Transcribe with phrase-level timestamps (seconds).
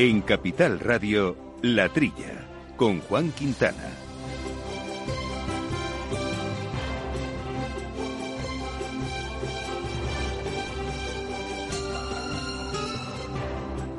[0.00, 3.90] En Capital Radio, La Trilla, con Juan Quintana.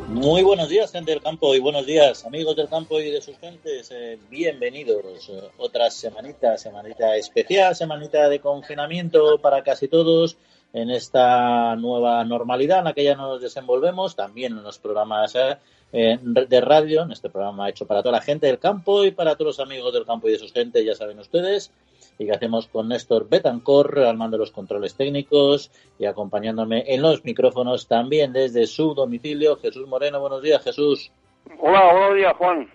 [0.08, 3.38] Muy buenos días, gente del campo, y buenos días, amigos del campo y de sus
[3.38, 3.92] gentes.
[3.92, 5.28] Eh, bienvenidos.
[5.28, 10.38] Eh, otra semanita, semanita especial, semanita de confinamiento para casi todos
[10.72, 15.58] en esta nueva normalidad en la que ya nos desenvolvemos, también en los programas eh,
[15.92, 19.58] de radio, en este programa hecho para toda la gente del campo y para todos
[19.58, 21.72] los amigos del campo y de sus gentes, ya saben ustedes
[22.20, 27.02] y que hacemos con Néstor Betancor al mando de los controles técnicos y acompañándome en
[27.02, 30.20] los micrófonos también desde su domicilio, Jesús Moreno.
[30.20, 31.12] Buenos días, Jesús.
[31.60, 32.70] Hola, buenos días, Juan.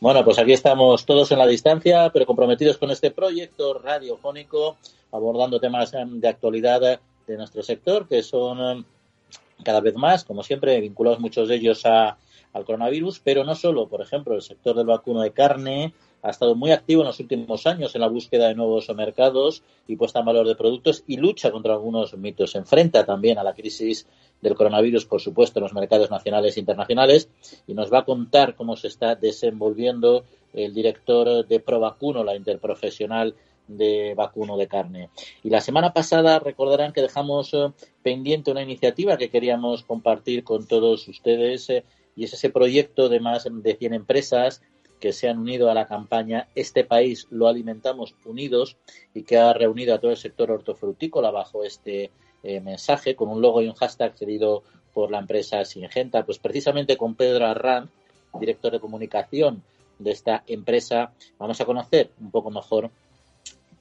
[0.00, 4.78] Bueno, pues aquí estamos todos en la distancia, pero comprometidos con este proyecto radiofónico,
[5.12, 8.84] abordando temas em, de actualidad de nuestro sector, que son em,
[9.62, 12.18] cada vez más, como siempre, vinculados muchos de ellos a,
[12.52, 16.54] al coronavirus, pero no solo, por ejemplo, el sector del vacuno de carne, ha estado
[16.54, 20.24] muy activo en los últimos años en la búsqueda de nuevos mercados y puesta en
[20.24, 22.52] valor de productos y lucha contra algunos mitos.
[22.52, 24.06] Se enfrenta también a la crisis
[24.40, 27.28] del coronavirus, por supuesto, en los mercados nacionales e internacionales
[27.66, 30.24] y nos va a contar cómo se está desenvolviendo
[30.54, 33.34] el director de Provacuno, la interprofesional
[33.66, 35.10] de vacuno de carne.
[35.42, 40.66] Y la semana pasada recordarán que dejamos eh, pendiente una iniciativa que queríamos compartir con
[40.66, 41.84] todos ustedes eh,
[42.16, 44.62] y es ese proyecto de más de 100 empresas
[45.00, 48.76] que se han unido a la campaña Este país lo alimentamos unidos
[49.12, 52.10] y que ha reunido a todo el sector hortofrutícola bajo este
[52.42, 54.62] eh, mensaje con un logo y un hashtag cedido
[54.92, 56.24] por la empresa Singenta.
[56.24, 57.90] Pues precisamente con Pedro Arran,
[58.38, 59.62] director de comunicación
[59.98, 62.90] de esta empresa, vamos a conocer un poco mejor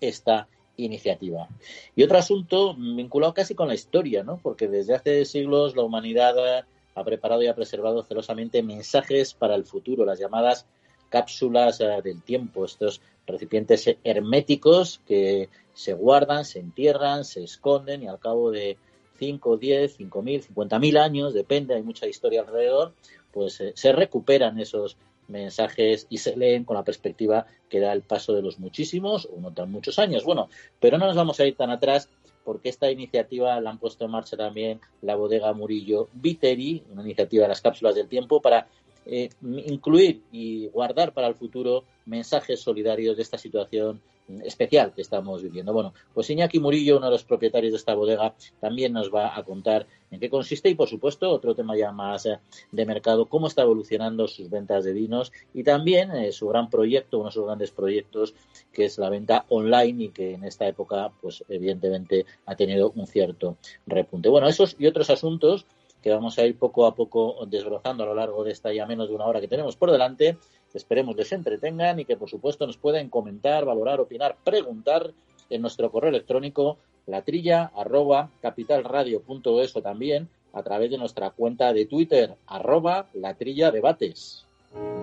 [0.08, 1.48] esta iniciativa.
[1.96, 4.40] Y otro asunto vinculado casi con la historia, ¿no?
[4.42, 6.66] Porque desde hace siglos la humanidad
[6.96, 10.66] ha preparado y ha preservado celosamente mensajes para el futuro, las llamadas
[11.10, 18.08] cápsulas eh, del tiempo, estos recipientes herméticos que se guardan, se entierran, se esconden y
[18.08, 18.78] al cabo de
[19.20, 22.94] 5, 10, 5 mil, 50 mil años, depende, hay mucha historia alrededor,
[23.32, 24.98] pues eh, se recuperan esos
[25.28, 29.40] mensajes y se leen con la perspectiva que da el paso de los muchísimos o
[29.40, 30.24] no tan muchos años.
[30.24, 32.10] Bueno, pero no nos vamos a ir tan atrás
[32.44, 37.44] porque esta iniciativa la han puesto en marcha también la bodega Murillo Viteri, una iniciativa
[37.44, 38.68] de las cápsulas del tiempo para
[39.06, 44.02] eh, incluir y guardar para el futuro mensajes solidarios de esta situación
[44.44, 45.74] especial que estamos viviendo.
[45.74, 49.44] Bueno, pues Iñaki Murillo, uno de los propietarios de esta bodega, también nos va a
[49.44, 52.40] contar en qué consiste y, por supuesto, otro tema ya más eh,
[52.72, 57.18] de mercado, cómo está evolucionando sus ventas de vinos y también eh, su gran proyecto,
[57.18, 58.36] uno de sus grandes proyectos,
[58.72, 63.08] que es la venta online y que en esta época, pues evidentemente ha tenido un
[63.08, 63.58] cierto
[63.88, 64.30] repunte.
[64.30, 65.66] Bueno, esos y otros asuntos
[66.04, 69.08] que vamos a ir poco a poco desbrozando a lo largo de esta ya menos
[69.08, 70.38] de una hora que tenemos por delante.
[70.74, 75.14] Esperemos les entretengan y que por supuesto nos puedan comentar, valorar, opinar, preguntar
[75.50, 81.86] en nuestro correo electrónico latrilla arroba capitalradio.es o también a través de nuestra cuenta de
[81.86, 83.72] Twitter arroba latrilla.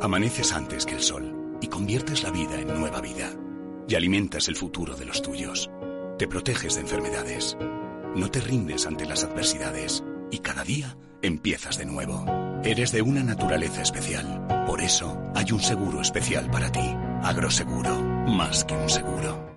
[0.01, 3.33] Amaneces antes que el sol y conviertes la vida en nueva vida
[3.89, 5.71] y alimentas el futuro de los tuyos.
[6.19, 7.57] Te proteges de enfermedades.
[8.15, 12.50] No te rindes ante las adversidades y cada día empiezas de nuevo.
[12.63, 14.47] Eres de una naturaleza especial.
[14.67, 16.95] Por eso hay un seguro especial para ti.
[17.23, 19.51] Agroseguro, más que un seguro.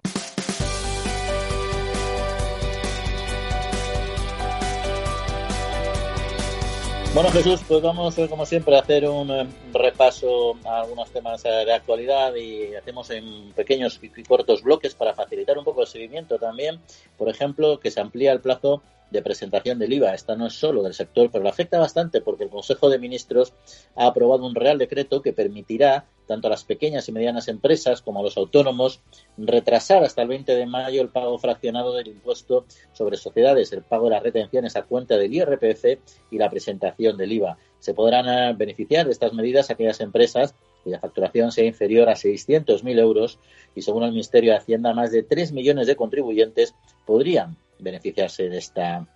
[7.14, 11.44] Bueno, Jesús, pues vamos, eh, como siempre, a hacer un eh, repaso a algunos temas
[11.44, 15.88] eh, de actualidad y hacemos en pequeños y cortos bloques para facilitar un poco el
[15.88, 16.80] seguimiento también.
[17.18, 18.82] Por ejemplo, que se amplía el plazo
[19.14, 20.14] de presentación del IVA.
[20.14, 23.54] Esta no es solo del sector, pero lo afecta bastante porque el Consejo de Ministros
[23.96, 28.20] ha aprobado un Real Decreto que permitirá tanto a las pequeñas y medianas empresas como
[28.20, 29.02] a los autónomos
[29.38, 34.06] retrasar hasta el 20 de mayo el pago fraccionado del impuesto sobre sociedades, el pago
[34.06, 35.86] de las retenciones a cuenta del IRPF
[36.32, 37.58] y la presentación del IVA.
[37.80, 43.00] Se podrán eh, beneficiar de estas medidas aquellas empresas cuya facturación sea inferior a 600.000
[43.00, 43.40] euros
[43.76, 46.76] y según el Ministerio de Hacienda más de 3 millones de contribuyentes
[47.06, 49.08] podrían beneficiarse de esta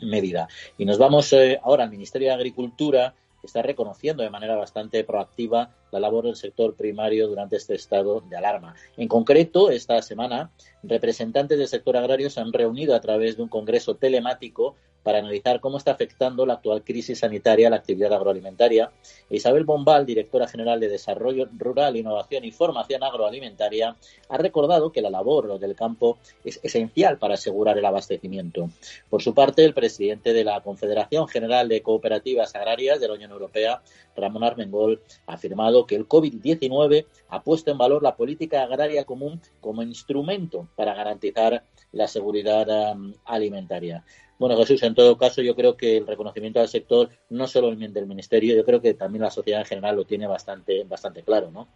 [0.00, 0.48] medida.
[0.78, 5.04] Y nos vamos eh, ahora al Ministerio de Agricultura, que está reconociendo de manera bastante
[5.04, 8.74] proactiva la labor del sector primario durante este estado de alarma.
[8.96, 10.50] En concreto, esta semana,
[10.82, 14.76] representantes del sector agrario se han reunido a través de un congreso telemático
[15.06, 18.90] para analizar cómo está afectando la actual crisis sanitaria a la actividad agroalimentaria.
[19.30, 23.94] Isabel Bombal, directora general de Desarrollo Rural, Innovación y Formación Agroalimentaria,
[24.28, 28.68] ha recordado que la labor del campo es esencial para asegurar el abastecimiento.
[29.08, 33.30] Por su parte, el presidente de la Confederación General de Cooperativas Agrarias de la Unión
[33.30, 33.82] Europea,
[34.16, 39.40] Ramón Armengol, ha afirmado que el COVID-19 ha puesto en valor la política agraria común
[39.60, 41.62] como instrumento para garantizar
[41.92, 44.04] la seguridad um, alimentaria.
[44.38, 47.92] Bueno, Jesús, en todo caso, yo creo que el reconocimiento al sector, no solo el
[47.92, 51.50] del Ministerio, yo creo que también la sociedad en general lo tiene bastante, bastante claro,
[51.50, 51.68] ¿no?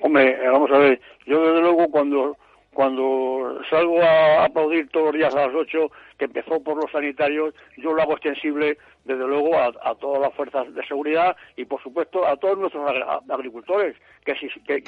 [0.00, 2.36] Hombre, eh, vamos a ver, yo desde luego cuando
[2.72, 7.54] cuando salgo a aplaudir todos los días a las 8, que empezó por los sanitarios,
[7.76, 12.24] yo lo hago extensible, desde luego, a, todas las fuerzas de seguridad y, por supuesto,
[12.26, 12.88] a todos nuestros
[13.28, 14.34] agricultores, que,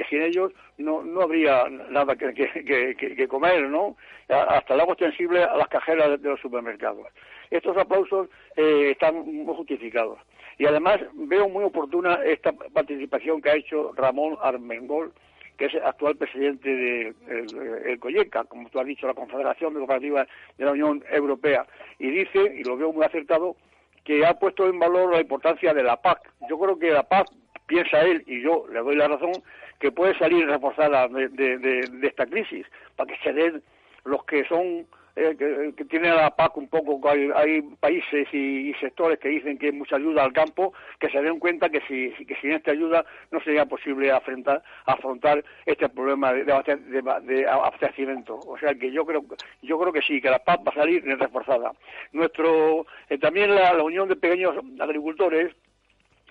[0.09, 3.97] sin ellos no, no habría nada que, que, comer, ¿no?
[4.29, 7.09] Hasta lo hago extensible a las cajeras de, los supermercados.
[7.51, 10.19] Estos aplausos eh, están muy justificados.
[10.59, 15.13] Y además veo muy oportuna esta participación que ha hecho Ramón Armengol,
[15.57, 17.15] que es actual presidente de,
[17.87, 20.29] el, COIECA, como tú has dicho, la Confederación de Cooperativas
[20.59, 21.67] de la Unión Europea,
[21.99, 23.57] y dice, y lo veo muy acertado,
[24.05, 26.19] que ha puesto en valor la importancia de la PAC.
[26.49, 27.29] Yo creo que la PAC,
[27.67, 29.33] piensa él, y yo le doy la razón,
[29.79, 32.67] que puede salir reforzada de, de esta crisis,
[32.97, 33.63] para que se den
[34.05, 39.19] los que son eh, que, tiene a la PAC un poco, hay, países y, sectores
[39.19, 42.35] que dicen que hay mucha ayuda al campo, que se den cuenta que, si, que
[42.37, 48.41] sin esta ayuda no sería posible afrontar, afrontar este problema de, de, abastecimiento.
[48.47, 49.23] O sea que yo creo,
[49.61, 51.73] yo creo que sí, que la PAC va a salir reforzada.
[52.13, 55.55] Nuestro, eh, también la, Unión de Pequeños Agricultores,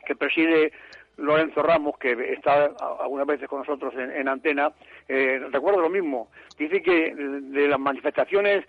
[0.06, 0.72] que preside
[1.18, 4.72] Lorenzo Ramos, que está algunas veces con nosotros en, antena,
[5.08, 6.30] eh, recuerdo lo mismo.
[6.58, 8.66] Dice que de las manifestaciones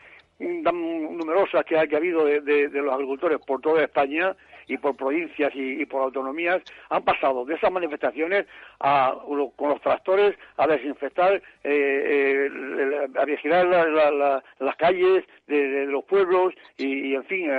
[0.65, 4.35] tan numerosas que ha, que ha habido de, los agricultores por toda España
[4.67, 8.47] y por provincias y, por autonomías, han pasado de esas manifestaciones
[8.81, 9.14] a,
[9.56, 13.67] con los tractores a desinfectar, eh, eh, a vigilar
[14.59, 17.50] las calles de, los pueblos y, en fin,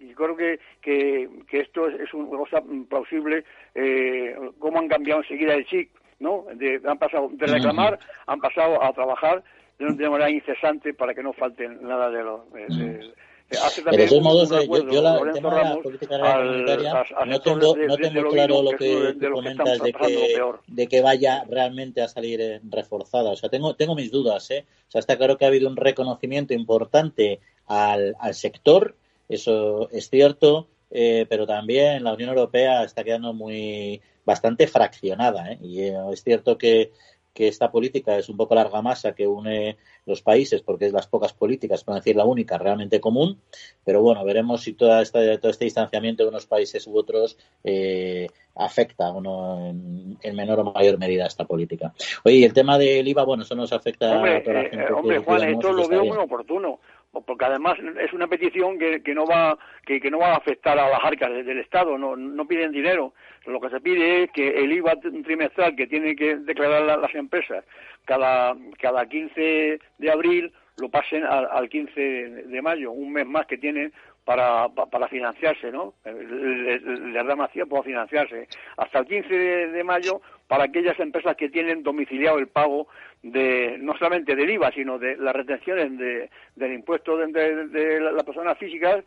[0.00, 3.44] y, creo que, que, esto es, una cosa plausible,
[3.74, 5.90] eh, cómo han cambiado enseguida el chip,
[6.20, 6.46] ¿no?
[6.54, 9.42] De, han pasado de reclamar, han pasado a trabajar
[9.78, 12.52] de manera incesante para que no falte nada de los...
[12.52, 13.12] De,
[13.48, 18.30] de, todos modos, yo, yo la, el tema de la política no tengo, no tengo
[18.30, 23.30] claro lo que tú comentas de que, de que vaya realmente a salir eh, reforzada.
[23.30, 24.50] O sea, tengo, tengo mis dudas.
[24.50, 24.66] ¿eh?
[24.88, 28.94] O sea, está claro que ha habido un reconocimiento importante al, al sector,
[29.28, 35.52] eso es cierto, eh, pero también la Unión Europea está quedando muy bastante fraccionada.
[35.52, 35.58] ¿eh?
[35.62, 36.92] Y eh, es cierto que
[37.38, 39.76] que esta política es un poco larga masa que une
[40.06, 43.40] los países, porque es las pocas políticas, para decir la única, realmente común.
[43.84, 48.26] Pero bueno, veremos si toda esta, todo este distanciamiento de unos países u otros eh,
[48.56, 51.94] afecta o no en, menor o mayor medida esta política.
[52.24, 54.76] Oye, el tema del IVA, bueno, eso nos afecta a toda la gente.
[54.84, 56.80] Eh, hombre, Juan, esto lo veo muy oportuno
[57.12, 60.78] porque además es una petición que, que no va que, que, no va a afectar
[60.78, 63.14] a las arcas del Estado, no, no piden dinero.
[63.46, 67.64] Lo que se pide es que el IVA trimestral que tienen que declarar las empresas
[68.04, 73.58] cada, cada 15 de abril lo pasen al, 15 de mayo, un mes más que
[73.58, 73.92] tienen
[74.28, 75.94] para, para financiarse, ¿no?
[76.04, 78.46] Les, da más tiempo a financiarse.
[78.76, 79.34] Hasta el 15
[79.68, 82.88] de, mayo para aquellas empresas que tienen domiciliado el pago
[83.22, 88.22] de no solamente del IVA, sino de las retenciones de, del impuesto de, de, las
[88.22, 89.02] personas físicas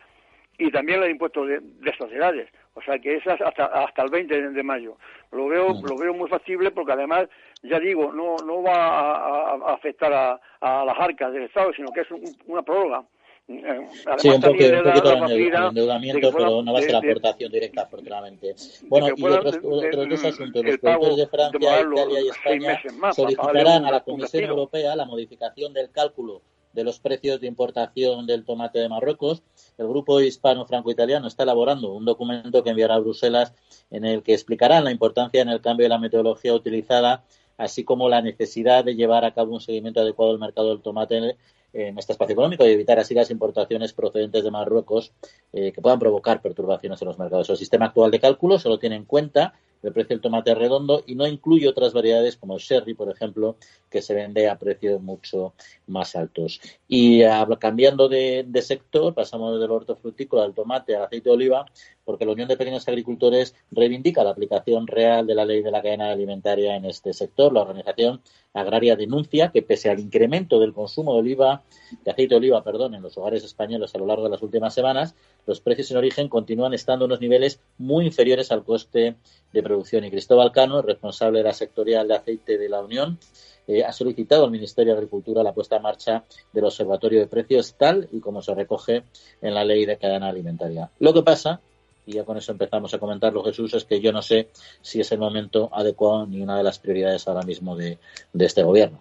[0.57, 1.61] y también el impuesto de,
[1.99, 2.49] sociedades.
[2.73, 4.97] O sea que esas hasta, hasta el 20 de mayo.
[5.31, 7.27] Lo veo, lo veo muy factible porque además,
[7.61, 12.01] ya digo, no, no va a, afectar a, a, las arcas del Estado, sino que
[12.01, 12.07] es
[12.47, 13.03] una prórroga.
[13.47, 18.55] Eh, sí, un, poquito de endeudamiento, pero no va a ser aportación directa, afortunadamente.
[18.87, 20.63] Bueno, y otros, otros dos asuntos.
[20.63, 25.91] Los productores de Francia, Italia y España solicitarán a la Comisión Europea la modificación del
[25.91, 26.41] cálculo
[26.73, 29.43] de los precios de importación del tomate de Marruecos.
[29.77, 33.53] El grupo hispano-franco-italiano está elaborando un documento que enviará a Bruselas
[33.89, 37.25] en el que explicarán la importancia en el cambio de la metodología utilizada,
[37.57, 41.37] así como la necesidad de llevar a cabo un seguimiento adecuado del mercado del tomate
[41.73, 45.13] en este espacio económico y evitar así las importaciones procedentes de Marruecos
[45.53, 47.49] eh, que puedan provocar perturbaciones en los mercados.
[47.49, 51.15] El sistema actual de cálculo solo tiene en cuenta el precio del tomate redondo y
[51.15, 53.55] no incluye otras variedades como el sherry, por ejemplo,
[53.89, 55.53] que se vende a precios mucho
[55.87, 56.61] más altos.
[56.87, 57.23] Y
[57.59, 61.65] cambiando de, sector, pasamos del hortofrutícola al tomate al aceite de oliva,
[62.05, 65.81] porque la Unión de Pequeños Agricultores reivindica la aplicación real de la ley de la
[65.81, 67.53] cadena alimentaria en este sector.
[67.53, 68.21] La organización
[68.53, 71.63] agraria denuncia que pese al incremento del consumo de oliva,
[72.03, 74.73] de aceite de oliva, perdón, en los hogares españoles a lo largo de las últimas
[74.73, 75.15] semanas,
[75.45, 79.15] los precios en origen continúan estando en unos niveles muy inferiores al coste
[79.53, 80.03] de producción.
[80.03, 83.19] Y Cristóbal Cano, responsable de la sectorial de aceite de la Unión,
[83.67, 87.75] eh, ha solicitado al Ministerio de Agricultura la puesta en marcha del Observatorio de Precios
[87.75, 89.03] tal y como se recoge
[89.41, 90.89] en la ley de cadena alimentaria.
[90.99, 91.61] Lo que pasa
[92.05, 94.49] y ya con eso empezamos a comentarlo, Jesús, es que yo no sé
[94.81, 97.97] si es el momento adecuado ni una de las prioridades ahora mismo de,
[98.39, 98.99] este gobierno.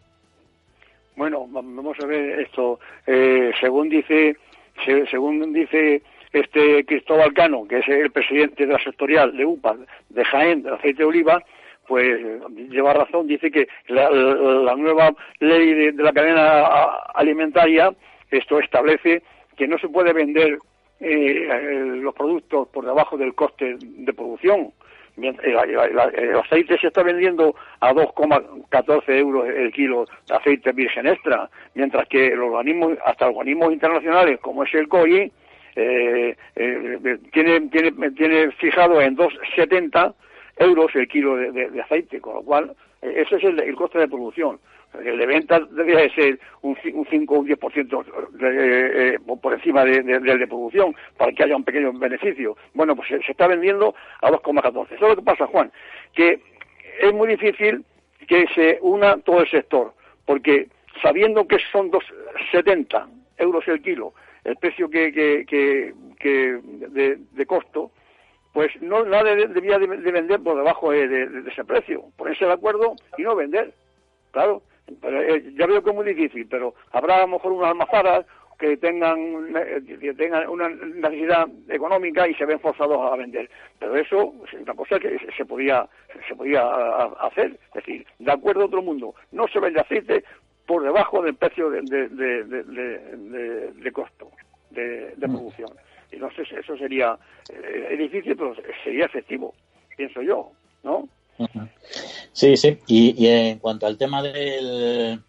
[1.17, 2.79] Bueno, vamos a ver esto.
[3.07, 4.37] Eh, según dice,
[5.11, 6.03] según dice
[6.33, 9.77] este Cristóbal Cano, que es el presidente de la sectorial de UPA
[10.09, 11.43] de Jaén, de aceite de oliva,
[11.91, 12.07] pues
[12.69, 14.09] lleva razón, dice que la,
[14.77, 16.67] nueva ley de, la cadena
[17.15, 17.93] alimentaria,
[18.31, 19.23] esto establece
[19.57, 20.59] que no se puede vender
[21.01, 21.49] eh,
[22.03, 24.73] los productos por debajo del coste de producción.
[25.17, 32.09] El, aceite se está vendiendo a 2,14 euros el kilo de aceite virgen extra, mientras
[32.09, 35.31] que los organismos, hasta organismos internacionales como es el COI,
[35.77, 40.15] eh, eh, tiene, tiene, tiene fijado en 2,70
[40.57, 44.59] euros el kilo de, aceite, con lo cual eh, ese es el, coste de producción.
[45.05, 48.05] El de venta debería ser un, un 5 o un 10%
[48.43, 52.57] eh, por encima del de, de, producción para que haya un pequeño beneficio.
[52.75, 54.87] Bueno, pues se, está vendiendo a 2,14.
[54.87, 55.71] Eso es lo que pasa, Juan,
[56.15, 56.41] que
[57.01, 57.85] es muy difícil
[58.27, 59.95] que se una todo el sector,
[60.27, 60.69] porque
[61.03, 64.13] sabiendo que son 2,70 euros el kilo,
[64.45, 67.93] el precio que, que, que, de costo,
[68.53, 73.23] pues no nadie debía de, vender por debajo de, ese precio, ponerse de acuerdo y
[73.23, 73.73] no vender.
[74.33, 74.70] Claro, eh,
[75.57, 78.27] ya veo que es muy difícil, pero habrá a lo mejor unas almazaras
[78.59, 83.49] que tengan, eh, que tengan una necesidad económica y se ven forzados a vender.
[83.79, 85.89] Pero eso es una cosa que se podía,
[86.29, 86.63] se podía
[87.21, 87.59] hacer.
[87.69, 90.25] Es decir, de acuerdo a otro mundo, no se vende aceite
[90.67, 94.31] por debajo del precio de, de costo
[94.71, 95.21] de, mm.
[95.21, 95.71] producción.
[96.13, 97.17] Y no sé, eso sería
[97.53, 98.55] eh, difícil, pero
[98.85, 99.55] sería efectivo,
[99.97, 100.51] pienso yo,
[100.83, 101.09] ¿no?
[102.33, 102.79] Sí, sí.
[102.87, 105.21] Y, en cuanto al tema del,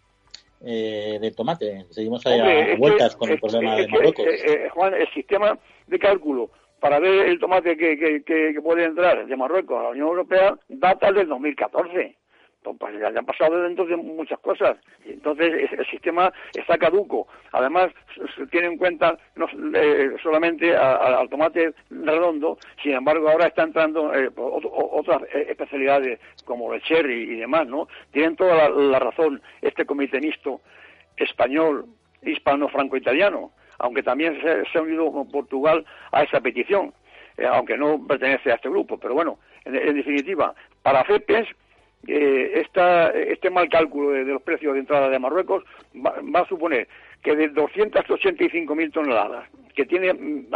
[0.60, 4.26] eh, del tomate, seguimos ahí a vueltas con el problema de Marruecos.
[4.26, 6.50] Eh, Juan, el sistema de cálculo
[6.80, 10.58] para ver el tomate que, que, que, puede entrar de Marruecos a la Unión Europea
[10.68, 12.16] data del 2014
[12.62, 14.76] pues ya han pasado dentro de muchas cosas.
[15.04, 17.26] Entonces el sistema está caduco.
[17.52, 17.90] Además,
[18.36, 24.14] se tiene en cuenta no eh, solamente al tomate redondo, sin embargo, ahora está entrando
[24.14, 27.88] eh, otras eh, especialidades como el cherry y demás, ¿no?
[28.12, 30.20] Tienen toda la, razón este comité
[31.16, 31.86] español,
[32.22, 36.92] hispano-franco-italiano, aunque también se, ha unido Portugal a esa petición,
[37.50, 38.98] aunque no pertenece a este grupo.
[38.98, 41.48] Pero bueno, en, en definitiva, para FEPES
[42.06, 46.88] eh, este mal cálculo de, los precios de entrada de Marruecos va, a suponer
[47.22, 50.46] que de 285.000 toneladas que tiene mm,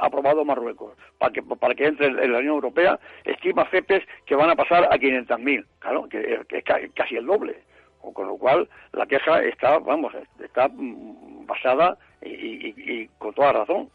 [0.00, 4.50] aprobado Marruecos para que, para que entre en la Unión Europea, estima CEPES que van
[4.50, 6.64] a pasar a 500.000, claro, que, es
[6.94, 7.56] casi el doble.
[8.00, 13.90] Con lo cual, la queja está, vamos, está mm, basada y, con toda razón.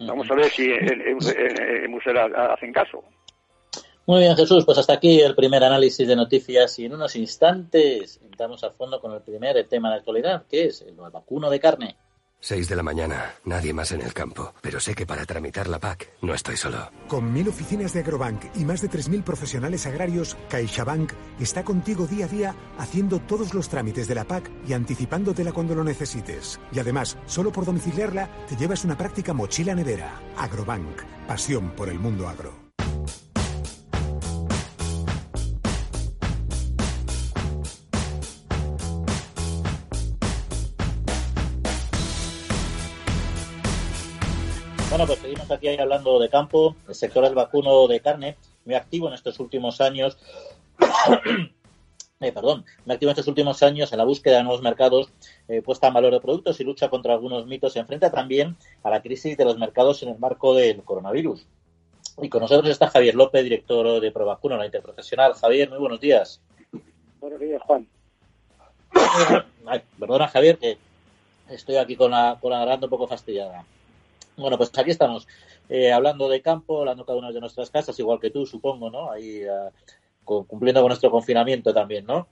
[0.00, 1.98] Vamos a ver si en, en,
[2.36, 3.02] hacen caso.
[4.08, 8.18] Muy bien, Jesús, pues hasta aquí el primer análisis de noticias y en unos instantes
[8.24, 11.96] entramos a fondo con el primer tema de actualidad, que es el vacuno de carne.
[12.40, 15.78] Seis de la mañana, nadie más en el campo, pero sé que para tramitar la
[15.78, 16.90] PAC no estoy solo.
[17.06, 22.24] Con mil oficinas de Agrobank y más de 3.000 profesionales agrarios, CaixaBank está contigo día
[22.24, 26.58] a día haciendo todos los trámites de la PAC y anticipándotela cuando lo necesites.
[26.72, 30.18] Y además, solo por domiciliarla, te llevas una práctica mochila nevera.
[30.38, 32.67] Agrobank, pasión por el mundo agro.
[44.98, 49.06] Bueno, pues seguimos aquí hablando de campo, el sector del vacuno de carne, muy activo
[49.06, 50.18] en estos últimos años.
[52.20, 55.08] Eh, perdón, muy activo en estos últimos años en la búsqueda de nuevos mercados,
[55.46, 57.74] eh, puesta en valor de productos y lucha contra algunos mitos.
[57.74, 61.46] Se enfrenta también a la crisis de los mercados en el marco del coronavirus.
[62.20, 65.34] Y con nosotros está Javier López, director de Provacuno, la interprofesional.
[65.34, 66.40] Javier, muy buenos días.
[67.20, 67.86] Buenos días, Juan.
[70.00, 70.76] perdona, Javier, que
[71.50, 73.64] estoy aquí con la, con la garganta un poco fastidiada.
[74.38, 75.26] Bueno, pues aquí estamos
[75.68, 79.10] eh, hablando de campo, hablando cada una de nuestras casas, igual que tú, supongo, ¿no?
[79.10, 82.28] Ahí uh, cumpliendo con nuestro confinamiento también, ¿no?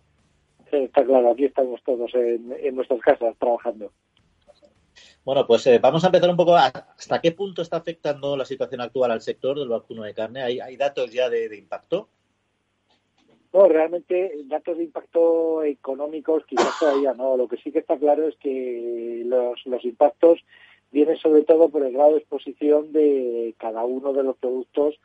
[0.70, 3.90] Sí, está claro, aquí estamos todos en, nuestras casas trabajando.
[5.24, 6.54] Bueno, pues eh, vamos a empezar un poco.
[6.54, 10.42] ¿Hasta qué punto está afectando la situación actual al sector del vacuno de carne?
[10.42, 12.08] ¿Hay, datos ya de, impacto?
[13.52, 17.36] No, realmente datos de impacto económicos quizás todavía no.
[17.36, 20.40] Lo que sí que está claro es que los, los impactos
[20.90, 24.98] vienen sobre todo por el grado de exposición de cada uno de los productos,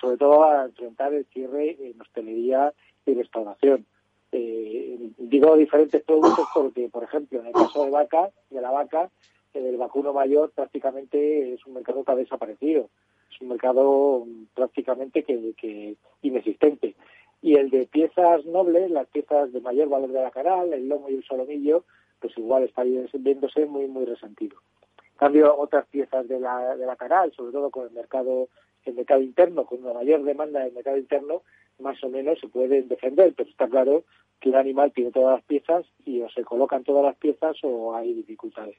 [0.00, 2.72] sobre todo a enfrentar el cierre en hostelería
[3.04, 3.86] y restauración.
[4.30, 9.10] Eh, digo diferentes productos porque, por ejemplo, en el caso de vaca, de la vaca,
[9.54, 12.90] el vacuno mayor prácticamente es un mercado que ha desaparecido.
[13.30, 16.94] Es un mercado prácticamente que, inexistente.
[17.40, 21.08] Y el de piezas nobles, las piezas de mayor valor de la caral, el lomo
[21.08, 21.84] y el solomillo,
[22.20, 24.56] pues igual está viéndose muy, muy resentido.
[25.00, 28.48] En cambio, otras piezas de la, de la caral, sobre todo con el mercado,
[28.84, 31.42] el mercado interno, con una mayor demanda del mercado interno,
[31.78, 34.04] más o menos se pueden defender, pero está claro
[34.40, 37.94] que un animal tiene todas las piezas y o se colocan todas las piezas o
[37.94, 38.76] hay dificultades.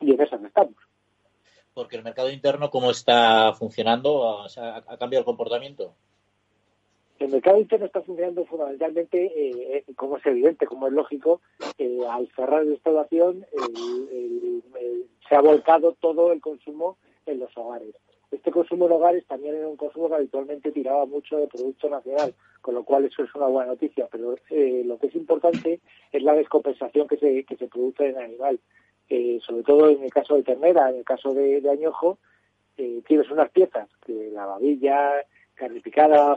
[0.00, 0.76] Y en esas estamos.
[1.72, 4.42] Porque el mercado interno, ¿cómo está funcionando?
[4.42, 5.94] ¿Ha cambiado el comportamiento?
[7.20, 11.40] El mercado interno está funcionando fundamentalmente, eh, eh, como es evidente, como es lógico,
[11.78, 13.46] eh, al cerrar la instalación
[15.28, 16.96] se ha volcado todo el consumo
[17.26, 17.94] en los hogares.
[18.30, 22.34] Este consumo en hogares también era un consumo que habitualmente tiraba mucho de producto nacional,
[22.60, 25.80] con lo cual eso es una buena noticia, pero eh, lo que es importante
[26.12, 28.60] es la descompensación que se, que se produce en el animal.
[29.08, 32.18] Eh, sobre todo en el caso de ternera, en el caso de, añojo,
[32.76, 35.26] eh, tienes unas piezas, que la babilla,
[35.60, 35.82] carne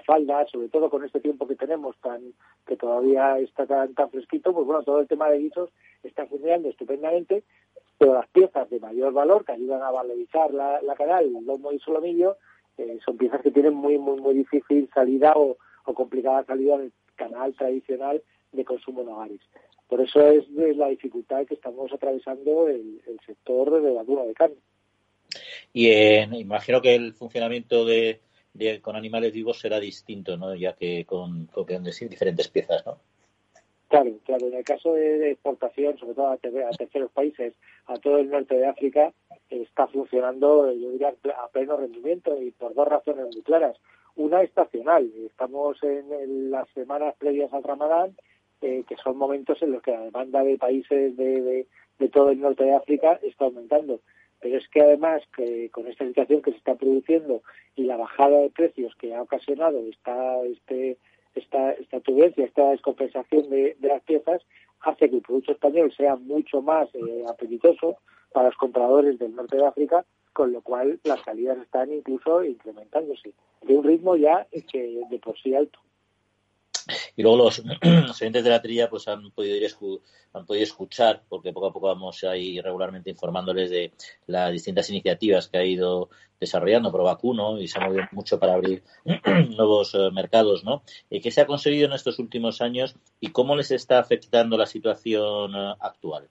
[0.05, 2.33] falda, sobre todo con este tiempo que tenemos tan
[2.67, 5.69] que todavía está tan, tan fresquito, pues bueno, todo el tema de guisos
[6.03, 7.43] está funcionando estupendamente,
[7.97, 11.79] pero las piezas de mayor valor que ayudan a valorizar la, canal, el lomo y
[11.79, 12.37] solomillo,
[12.77, 15.57] eh, son piezas que tienen muy, muy, muy difícil salida o,
[15.93, 19.39] complicada salida en el canal tradicional de consumo en hogares.
[19.87, 24.55] Por eso es la dificultad que estamos atravesando el, sector de la dura de carne.
[25.71, 28.21] Y imagino que el funcionamiento de,
[28.81, 30.53] con animales vivos será distinto, ¿no?
[30.55, 31.65] Ya que con, con
[32.09, 32.97] diferentes piezas, ¿no?
[33.93, 34.47] Claro, claro.
[34.47, 37.53] En el caso de exportación, sobre todo a, terceros países,
[37.85, 39.13] a todo el norte de África,
[39.51, 43.77] está funcionando, yo diría, a pleno rendimiento y por dos razones muy claras.
[44.15, 45.11] Una estacional.
[45.27, 48.15] Estamos en, las semanas previas al Ramadán,
[48.61, 51.67] eh, que son momentos en los que la demanda de países de,
[52.11, 53.99] todo el norte de África está aumentando.
[54.43, 57.41] Pero es que además, que con esta situación que se está produciendo
[57.77, 60.97] y la bajada de precios que ha ocasionado esta, este
[61.33, 64.41] esta, esta turbulencia, esta descompensación de, las piezas,
[64.81, 67.97] hace que el producto español sea mucho más eh, apetitoso
[68.33, 73.33] para los compradores del norte de África, con lo cual las salidas están incluso incrementándose
[73.61, 75.79] de un ritmo ya que de por sí alto.
[77.15, 77.59] Y luego los,
[78.21, 79.69] oyentes de la trilla pues han podido ir
[80.33, 83.91] han podido escuchar, porque poco a poco vamos ahí regularmente informándoles de
[84.27, 88.83] las distintas iniciativas que ha ido desarrollando Provacuno y se ha movido mucho para abrir
[89.55, 90.83] nuevos eh, mercados, ¿no?
[91.09, 94.65] Eh, ¿Qué se ha conseguido en estos últimos años y cómo les está afectando la
[94.65, 96.29] situación eh, actual?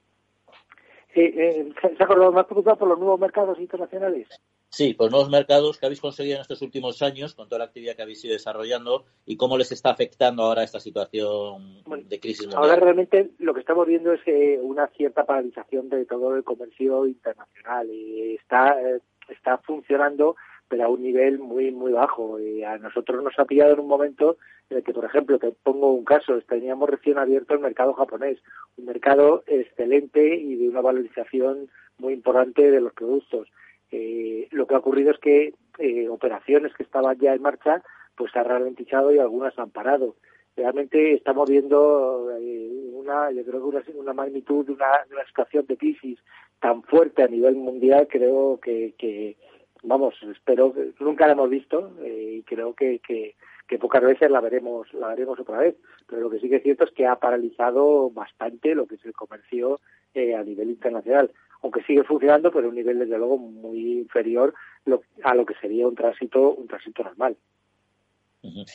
[1.13, 4.27] ¿Se ha acordado más preocupado por los nuevos mercados internacionales?
[4.73, 7.95] Sí, por nuevos mercados que habéis conseguido en estos últimos años con toda la actividad
[7.95, 12.63] que habéis ido desarrollando y cómo les está afectando ahora esta situación de crisis mundial.
[12.63, 17.05] Ahora realmente lo que estamos viendo es eh, una cierta paralización de todo el comercio
[17.05, 22.79] internacional y está eh, está funcionando pero a un nivel muy muy bajo y a
[22.79, 24.37] nosotros nos ha pillado en un momento
[24.71, 28.39] en el que por ejemplo te pongo un caso teníamos recién abierto el mercado japonés
[28.77, 33.47] un mercado excelente y de una valorización muy importante de los productos
[33.95, 37.83] eh, lo que ha ocurrido es que eh, operaciones que estaban ya en marcha
[38.15, 40.15] pues se han ralentizado y algunas han parado.
[40.55, 45.77] Realmente estamos viendo eh, una, yo creo que una, magnitud de una, una, situación de
[45.77, 46.19] crisis
[46.59, 49.37] tan fuerte a nivel mundial, creo que, que
[49.83, 53.35] vamos, espero nunca la hemos visto y creo que, que,
[53.67, 55.75] que, pocas veces la veremos, la veremos otra vez.
[56.07, 59.05] Pero lo que sí que es cierto es que ha paralizado bastante lo que es
[59.05, 59.79] el comercio
[60.15, 61.31] a nivel internacional
[61.63, 64.53] aunque sigue funcionando, pero a un nivel desde luego muy inferior
[65.23, 67.37] a lo que sería un tránsito, un tránsito normal.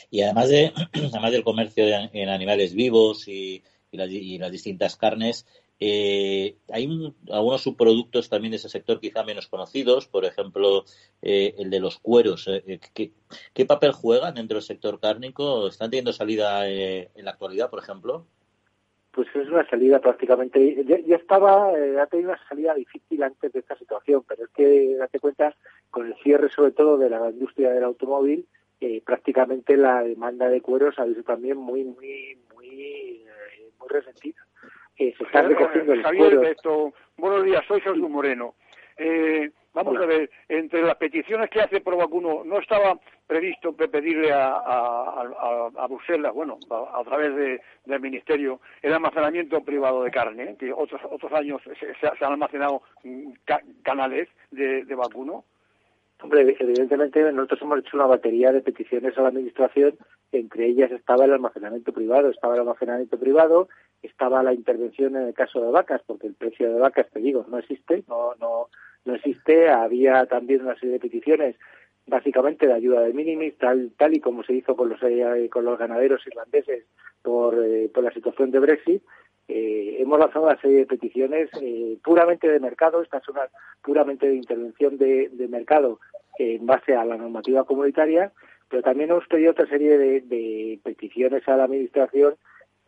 [0.09, 0.73] Y además de
[1.13, 4.09] además del comercio en animales vivos y, las,
[4.51, 5.47] distintas carnes,
[5.79, 10.83] eh, hay algunos subproductos también de ese sector quizá menos conocidos, por ejemplo,
[11.21, 12.47] eh, el de los cueros.
[12.47, 13.11] Eh, ¿qué,
[13.53, 15.67] ¿qué, papel juegan dentro del sector cárnico?
[15.67, 18.25] ¿Están teniendo salida en la actualidad, por ejemplo?
[19.19, 20.81] Pues es una salida prácticamente.
[20.85, 24.95] Ya, estaba, eh, ha tenido una salida difícil antes de esta situación, pero es que,
[24.95, 25.53] date cuenta,
[25.91, 28.47] con el cierre sobre todo de la industria del automóvil,
[28.79, 34.41] eh, prácticamente la demanda de cueros ha visto también muy, muy, muy, eh, muy resentida.
[34.97, 36.55] se está recogiendo el Javier,
[37.17, 38.55] buenos días, soy Jesús Moreno.
[38.95, 44.55] Eh, vamos a ver, entre las peticiones que hace Provacuno, ¿no estaba previsto pedirle a,
[44.55, 51.31] a, Bruselas, bueno, a, través del Ministerio, el almacenamiento privado de carne, que otros otros
[51.33, 53.31] años se, han almacenado mm,
[53.83, 55.45] canales de, de vacuno?
[56.21, 59.97] Hombre, evidentemente nosotros hemos hecho una batería de peticiones a la Administración,
[60.33, 63.69] entre ellas estaba el almacenamiento privado, estaba el almacenamiento privado,
[64.03, 67.45] estaba la intervención en el caso de vacas, porque el precio de vacas, te digo,
[67.49, 68.67] no existe, no, no,
[69.05, 69.69] no existe.
[69.69, 71.55] Había también una serie de peticiones,
[72.07, 75.65] básicamente de ayuda de minimis, tal, tal y como se hizo con los, eh, con
[75.65, 76.85] los ganaderos irlandeses
[77.21, 79.03] por, eh, por la situación de Brexit.
[79.47, 81.49] Eh, hemos lanzado una serie de peticiones
[82.03, 83.35] puramente de mercado, estas son
[83.81, 85.99] puramente de intervención de, de mercado
[86.37, 88.31] en base a la normativa comunitaria,
[88.69, 92.35] pero también hemos pedido otra serie de, de peticiones a la Administración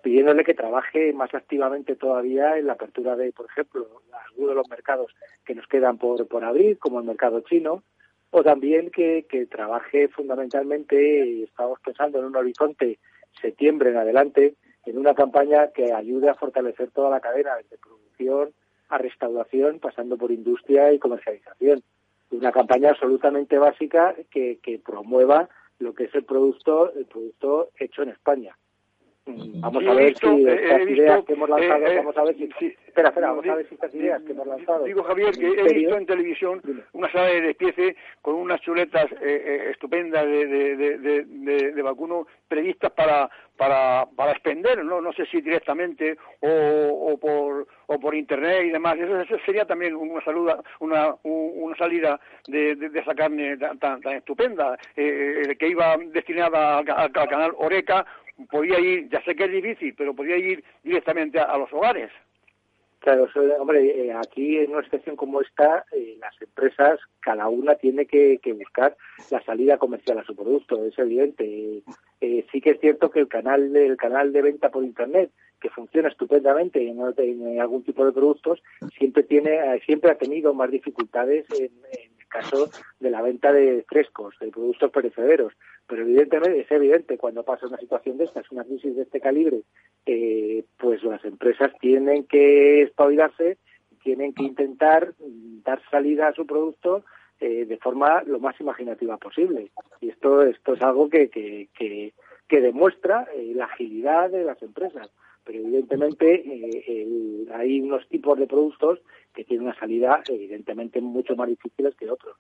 [0.01, 3.87] pidiéndole que trabaje más activamente todavía en la apertura de, por ejemplo,
[4.27, 5.13] algunos de los mercados
[5.45, 7.83] que nos quedan por, por abrir, como el mercado chino,
[8.31, 12.99] o también que, que trabaje fundamentalmente, estamos pensando en un horizonte
[13.41, 18.53] septiembre en adelante, en una campaña que ayude a fortalecer toda la cadena, desde producción
[18.89, 21.81] a restauración, pasando por industria y comercialización.
[22.31, 28.03] Una campaña absolutamente básica que, que promueva lo que es el producto, el producto hecho
[28.03, 28.55] en España.
[29.27, 32.45] Vamos a ver si estas ideas que hemos lanzado, eh, eh, vamos a ver si...
[32.88, 34.84] espera, espera, vamos a ver si estas ideas que hemos lanzado...
[34.86, 36.62] Digo, Javier, que he visto en televisión
[36.93, 42.91] una sala de despiece con unas chuletas eh, estupendas de, de, de, de, vacuno previstas
[42.93, 44.99] para, para, para expender, ¿no?
[45.01, 48.97] no sé si directamente o, o, por, o por internet y demás.
[48.97, 54.79] Eso, sería también una, saluda, una, una salida de, de, esa carne tan, tan, estupenda,
[54.95, 58.03] eh, que iba destinada al canal Oreca
[58.49, 62.12] podía ir, ya sé que es difícil, pero podía ir directamente a, los hogares.
[62.99, 63.27] Claro,
[63.60, 68.39] hombre, eh, aquí en una situación como esta, eh, las empresas, cada una tiene que,
[68.54, 68.95] buscar
[69.32, 71.82] la salida comercial a su producto, es evidente.
[72.21, 75.69] Eh, sí que es cierto que el canal, el canal de venta por Internet, que
[75.69, 78.62] funciona estupendamente en, algún tipo de productos,
[78.97, 84.36] siempre tiene, siempre ha tenido más dificultades en, en caso de la venta de frescos,
[84.39, 85.54] de productos perecederos.
[85.88, 89.20] Pero evidentemente es evidente cuando pasa una situación de esta, es una crisis de este
[89.20, 89.62] calibre,
[90.06, 93.58] eh, pues las empresas tienen que espabilarse,
[94.02, 97.04] tienen que intentar dar salida a su producto
[97.39, 99.72] eh, de forma lo más imaginativa posible.
[100.00, 101.67] Y esto, esto es algo que, que,
[102.48, 105.10] que, demuestra eh, la agilidad de las empresas.
[105.44, 106.44] Pero evidentemente
[107.54, 109.00] hay unos tipos de productos
[109.34, 112.38] que tienen una salida evidentemente mucho más difíciles que otros.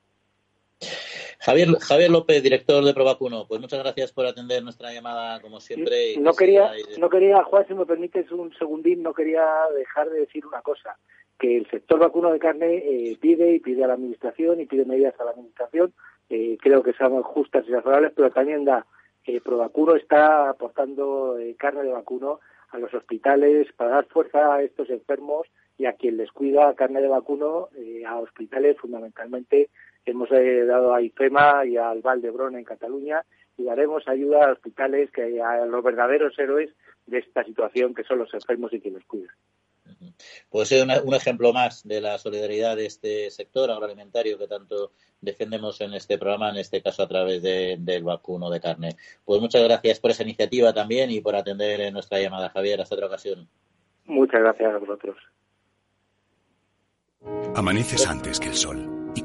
[1.41, 6.15] Javier, Javier López, director de Provacuno, pues muchas gracias por atender nuestra llamada como siempre.
[6.19, 10.45] no quería, no quería, Juan, si me permites un segundín, no quería dejar de decir
[10.45, 10.97] una cosa,
[11.39, 14.85] que el sector vacuno de carne eh, pide y pide a la administración y pide
[14.85, 15.93] medidas a la administración,
[16.29, 18.85] eh, creo que son justas y razonables, pero también da,
[19.25, 24.63] eh, Provacuno está aportando eh, carne de vacuno a los hospitales para dar fuerza a
[24.63, 29.69] estos enfermos y a quien les cuida carne de vacuno eh, a hospitales fundamentalmente
[30.05, 33.23] hemos eh, dado a IFEMA y al Valdebrón en Cataluña
[33.57, 36.71] y daremos ayuda a hospitales que a los verdaderos héroes
[37.05, 39.35] de esta situación que son los enfermos y quienes cuidan.
[40.49, 45.79] Puede ser un ejemplo más de la solidaridad de este sector agroalimentario que tanto defendemos
[45.81, 48.95] en este programa, en este caso a través del vacuno de carne.
[49.25, 52.81] Pues muchas gracias por esa iniciativa también y por atender nuestra llamada, Javier.
[52.81, 53.47] Hasta otra ocasión.
[54.05, 55.17] Muchas gracias a vosotros.
[57.55, 59.00] Amaneces antes que el sol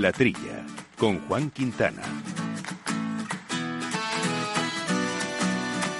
[0.00, 0.66] La Trilla,
[0.98, 2.02] con Juan Quintana.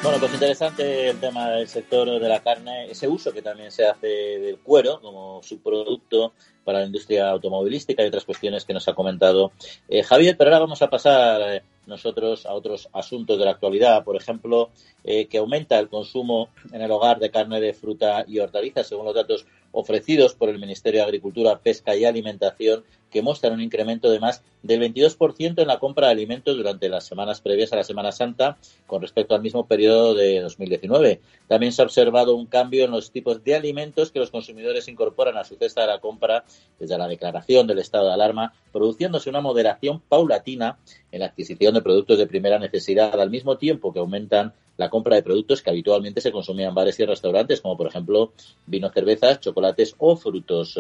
[0.03, 3.87] Bueno, pues interesante el tema del sector de la carne, ese uso que también se
[3.87, 6.33] hace del cuero como subproducto
[6.65, 9.53] para la industria automovilística y otras cuestiones que nos ha comentado
[9.89, 14.03] eh, Javier, pero ahora vamos a pasar eh, nosotros a otros asuntos de la actualidad,
[14.05, 14.71] por ejemplo,
[15.05, 19.07] eh, que aumenta el consumo en el hogar de carne de fruta y hortalizas, según
[19.07, 24.11] los datos ofrecidos por el Ministerio de Agricultura, Pesca y Alimentación, que muestran un incremento
[24.11, 27.85] de más del 22% en la compra de alimentos durante las semanas previas a la
[27.85, 28.57] Semana Santa
[28.87, 31.21] con respecto al mismo periodo de 2019.
[31.47, 35.37] También se ha observado un cambio en los tipos de alimentos que los consumidores incorporan
[35.37, 36.45] a su cesta de la compra
[36.81, 40.79] desde la declaración del estado de alarma, produciéndose una moderación paulatina
[41.13, 45.17] en la adquisición de productos de primera necesidad, al mismo tiempo que aumentan la compra
[45.17, 48.33] de productos que habitualmente se consumían en bares y restaurantes, como por ejemplo
[48.67, 50.79] vino, cervezas, chocolates o frutos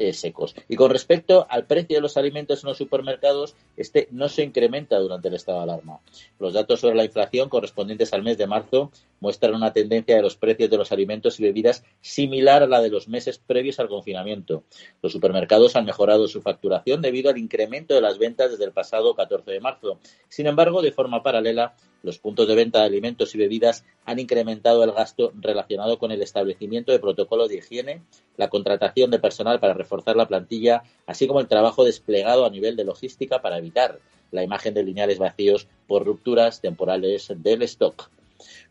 [0.00, 0.54] eh, secos.
[0.66, 4.98] Y con respecto al precio de los alimentos en los supermercados, este no se incrementa
[4.98, 6.00] durante el estado de alarma.
[6.38, 10.36] Los datos sobre la inflación correspondientes al mes de marzo muestran una tendencia de los
[10.36, 14.64] precios de los alimentos y bebidas similar a la de los meses previos al confinamiento.
[15.02, 19.14] Los supermercados han mejorado su facturación debido al incremento de las ventas desde el pasado
[19.14, 19.98] 14 de marzo.
[20.30, 24.82] Sin embargo, de forma paralela, los puntos de venta de alimentos y bebidas han incrementado
[24.84, 28.02] el gasto relacionado con el establecimiento de protocolos de higiene,
[28.36, 32.76] la contratación de personal para reforzar la plantilla, así como el trabajo desplegado a nivel
[32.76, 33.98] de logística para evitar
[34.30, 38.08] la imagen de lineales vacíos por rupturas temporales del stock.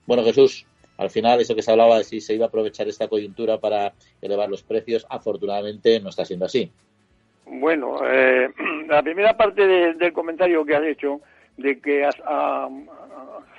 [0.08, 0.65] Bueno, Jesús,
[0.97, 3.93] al final eso que se hablaba de si se iba a aprovechar esta coyuntura para
[4.21, 6.71] elevar los precios, afortunadamente no está siendo así.
[7.45, 8.49] Bueno, eh,
[8.88, 11.19] la primera parte del comentario que has hecho
[11.58, 12.10] de que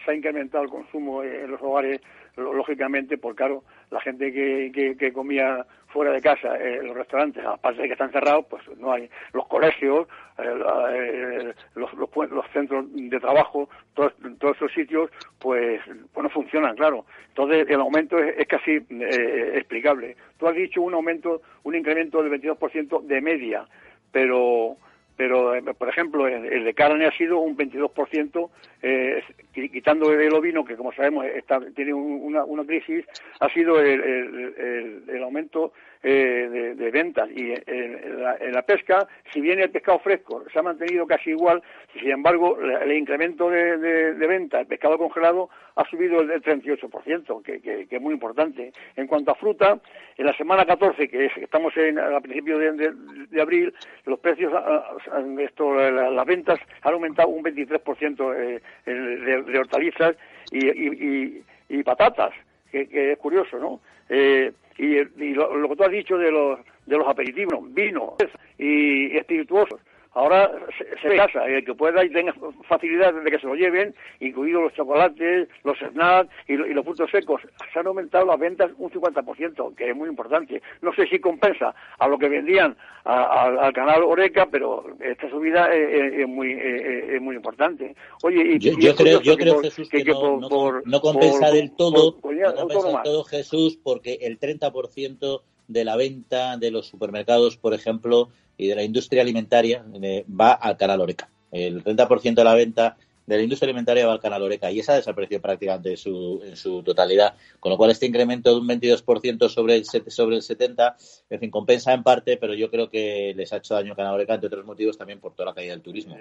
[0.05, 2.01] se ha incrementado el consumo en los hogares,
[2.37, 7.83] lógicamente, por claro, la gente que, que, comía fuera de casa, en los restaurantes, aparte
[7.83, 12.11] de que están cerrados, pues no hay los colegios, eh, los, los,
[12.53, 15.81] centros de trabajo, todos, todos esos sitios, pues,
[16.13, 17.05] pues no funcionan, claro.
[17.29, 20.17] Entonces el aumento es, casi eh, explicable.
[20.39, 23.67] Tú has dicho un aumento, un incremento del 22% de media,
[24.13, 24.77] pero
[25.21, 28.49] pero eh, por ejemplo el, de carne ha sido un 22%,
[28.81, 33.05] eh, quitando el ovino, que como sabemos está, tiene una, una, crisis,
[33.39, 37.29] ha sido el, el, el aumento eh, de, ventas.
[37.31, 41.63] Y en la, pesca, si bien el pescado fresco se ha mantenido casi igual,
[41.99, 47.61] sin embargo, el incremento de, de, ventas, el pescado congelado, ha subido el 38%, que,
[47.61, 48.73] que, que, es muy importante.
[48.97, 49.79] En cuanto a fruta,
[50.17, 53.75] en la semana 14, que estamos en, a principios de, abril,
[54.07, 54.53] los precios,
[55.39, 60.17] esto, las ventas han aumentado un 23% eh, de, hortalizas
[60.51, 62.33] y, y, y, patatas,
[62.71, 63.81] que, que, es curioso, ¿no?
[64.11, 68.17] Eh, y, y lo, que tú has dicho de los, de los aperitivos, vino
[68.59, 69.81] y espirituosos,
[70.13, 72.35] ahora se, se casa, el que pueda y tenga
[72.69, 77.41] facilidad de que se lo lleven, incluidos los chocolates, los snacks y, los frutos secos.
[77.73, 80.63] Se han aumentado las ventas un 50%, que es muy importante.
[80.83, 86.27] No sé si compensa a lo que vendían al canal Oreca, pero esta subida es,
[86.29, 87.95] muy es muy importante.
[88.23, 93.03] Oye, y, yo, creo, yo creo Jesús, que, no, compensa del todo, no compensa del
[93.03, 98.29] todo Jesús, porque el 30% de la venta de los supermercados, por ejemplo,
[98.61, 101.29] y de la industria alimentaria eh, va al canal Oreca.
[101.51, 102.97] El 30% de la venta
[103.27, 106.43] de la industria alimentaria va al canal Oreca y esa ha desaparecido prácticamente en su,
[106.45, 110.43] en su totalidad, con lo cual este incremento de un 22% sobre el, sobre el
[110.43, 110.95] 70%,
[111.31, 114.15] en fin, compensa en parte, pero yo creo que les ha hecho daño al canal
[114.15, 116.19] Oreca, entre otros motivos también por toda la caída del turismo.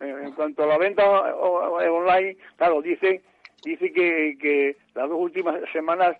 [0.00, 3.22] En cuanto a la venta online, claro, dice,
[3.64, 6.16] dice que, que las dos últimas semanas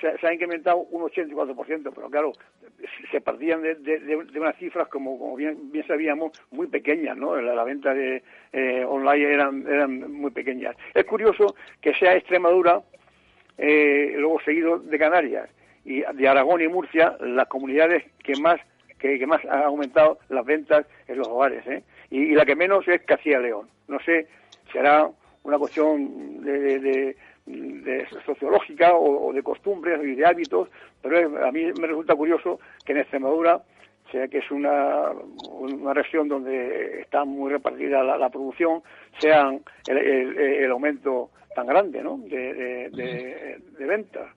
[0.00, 2.32] se, ha incrementado un 84%, pero claro,
[3.10, 7.36] se partían de, unas cifras, como, como bien, sabíamos, muy pequeñas, ¿no?
[7.36, 8.22] La, venta de
[8.52, 10.76] eh, online eran, eran muy pequeñas.
[10.94, 12.82] Es curioso que sea Extremadura,
[13.58, 15.48] eh, luego seguido de Canarias,
[15.84, 18.60] y de Aragón y Murcia, las comunidades que más
[18.98, 21.84] que, más han aumentado las ventas en los hogares, ¿eh?
[22.10, 23.68] y, la que menos es Castilla León.
[23.88, 24.26] No sé,
[24.72, 25.08] será
[25.46, 27.14] una cuestión de,
[27.46, 30.68] de sociológica o, de costumbres y de hábitos,
[31.00, 33.62] pero a mí me resulta curioso que en Extremadura,
[34.10, 35.12] sea que es una,
[35.50, 38.82] una región donde está muy repartida la, producción,
[39.20, 42.18] sean el, aumento tan grande ¿no?
[42.18, 44.28] de, de, ventas.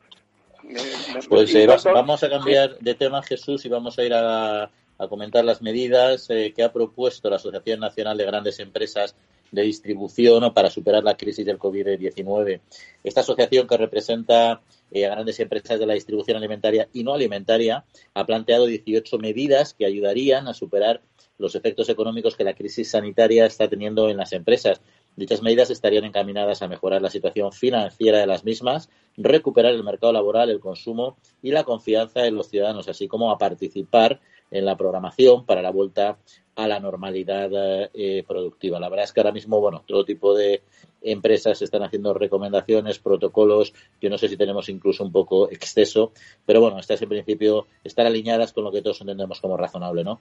[1.28, 4.64] Pues eh, vamos a cambiar de tema, Jesús, y vamos a ir a,
[5.00, 9.16] a comentar las medidas eh, que ha propuesto la Asociación Nacional de Grandes Empresas
[9.52, 12.62] de distribución para superar la crisis del COVID-19.
[13.04, 17.86] Esta asociación que representa eh, a grandes empresas de la distribución alimentaria y no alimentaria
[18.14, 21.02] ha planteado 18 medidas que ayudarían a superar
[21.38, 24.82] los efectos económicos que la crisis sanitaria está teniendo en las empresas.
[25.16, 30.14] Dichas medidas estarían encaminadas a mejorar la situación financiera de las mismas, recuperar el mercado
[30.14, 34.20] laboral, el consumo y la confianza en los ciudadanos, así como a participar
[34.52, 36.18] en la programación para la vuelta
[36.56, 37.50] a la normalidad
[37.94, 38.80] eh, productiva.
[38.80, 40.62] La verdad es que ahora mismo, bueno, todo tipo de
[41.02, 43.74] empresas están haciendo recomendaciones, protocolos.
[44.02, 46.12] Yo no sé si tenemos incluso un poco exceso,
[46.46, 50.20] pero bueno, estas en principio están alineadas con lo que todos entendemos como razonable, ¿no?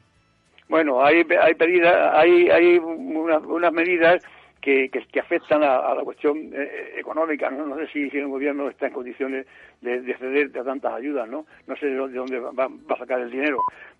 [0.68, 4.22] Bueno, hay, hay, pedidas, hay, hay unas medidas
[4.60, 7.50] que, que, afectan a, la cuestión eh, económica.
[7.50, 7.76] ¿no?
[7.76, 9.46] sé si, el gobierno está en condiciones
[9.80, 11.46] de, de ceder a tantas ayudas, ¿no?
[11.66, 13.58] No sé de dónde va, va, a sacar el dinero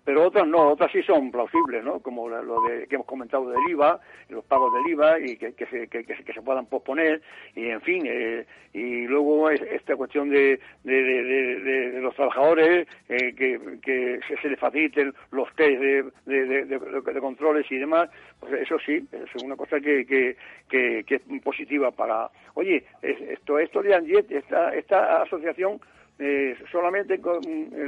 [0.09, 1.99] pero otras no, otras sí son plausibles, ¿no?
[1.99, 5.67] Como lo de, que hemos comentado del IVA, los pagos del IVA y que, que,
[5.67, 7.21] se, que, que se puedan posponer
[7.55, 8.43] y en fin, eh,
[8.73, 15.13] y luego esta cuestión de, de, de, los trabajadores, eh, que, que se, les faciliten
[15.29, 20.35] los test de, controles y demás, pues eso sí, es una cosa que, que,
[20.67, 22.31] que, es positiva para...
[22.55, 25.79] Oye, esto, esto de Angiet, esta, esta asociación
[26.21, 27.17] eh, solamente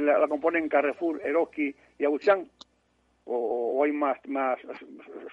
[0.00, 2.50] la, componen Carrefour, Eroski y Auchan
[3.24, 4.58] o, hay más, más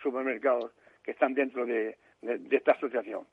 [0.04, 0.72] supermercados
[1.04, 1.98] que están dentro de,
[2.52, 3.26] esta asociación.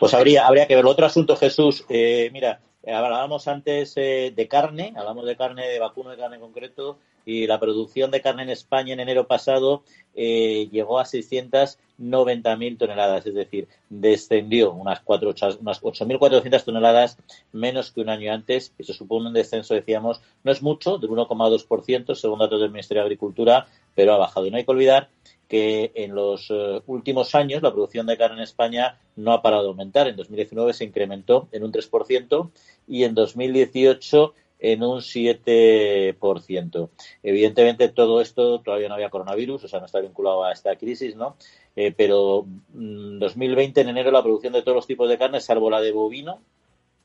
[0.00, 0.86] Pues habría, habría que ver.
[0.86, 1.84] Otro asunto, Jesús.
[1.90, 6.42] Eh, mira, hablábamos antes eh, de carne, hablamos de carne, de vacuno de carne en
[6.42, 9.82] concreto, y la producción de carne en España en enero pasado
[10.14, 17.16] eh, llegó a 690.000 toneladas, es decir, descendió unas, unas 8.400 toneladas
[17.52, 18.74] menos que un año antes.
[18.78, 23.06] Eso supone un descenso, decíamos, no es mucho, del 1,2% según datos del Ministerio de
[23.06, 24.46] Agricultura, pero ha bajado.
[24.46, 25.08] Y no hay que olvidar
[25.48, 29.62] que en los eh, últimos años la producción de carne en España no ha parado
[29.62, 30.08] de aumentar.
[30.08, 32.50] En 2019 se incrementó en un 3%
[32.88, 36.88] y en 2018 en un 7%.
[37.22, 41.16] Evidentemente, todo esto todavía no había coronavirus, o sea, no está vinculado a esta crisis,
[41.16, 41.36] ¿no?
[41.76, 45.40] Eh, pero en mm, 2020, en enero, la producción de todos los tipos de carne,
[45.40, 46.40] salvo la de bovino,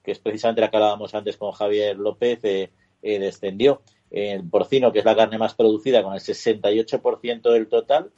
[0.03, 2.71] que es precisamente la que hablábamos antes con Javier López, eh,
[3.01, 3.81] eh, descendió.
[4.09, 8.09] El porcino, que es la carne más producida, con el 68% del total,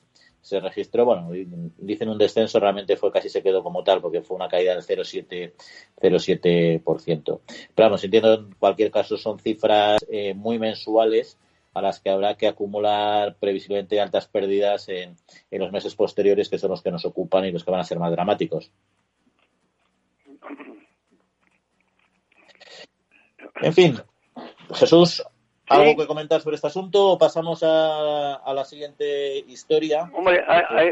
[0.41, 1.29] se registró, bueno,
[1.77, 4.83] dicen un descenso, realmente fue casi se quedó como tal, porque fue una caída del
[4.83, 7.39] 0,7%.
[7.75, 11.37] Pero vamos, entiendo en cualquier caso son cifras eh, muy mensuales
[11.73, 15.15] a las que habrá que acumular previsiblemente altas pérdidas en,
[15.51, 17.85] en los meses posteriores, que son los que nos ocupan y los que van a
[17.85, 18.71] ser más dramáticos.
[23.61, 23.97] En fin,
[24.73, 25.23] Jesús,
[25.71, 30.09] ¿Algo que comentar sobre este asunto o pasamos a, la siguiente historia?
[30.13, 30.43] Hombre,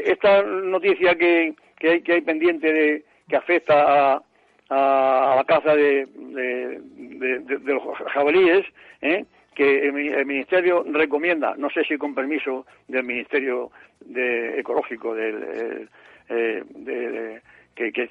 [0.06, 4.24] esta noticia que, que, hay, que hay pendiente de que afecta a,
[4.70, 8.66] a, la caza de, de, los jabalíes,
[9.02, 9.26] ¿eh?
[9.56, 15.90] que el, Ministerio recomienda, no sé si con permiso del Ministerio de Ecológico, del,
[16.30, 17.42] eh,
[17.76, 18.10] que,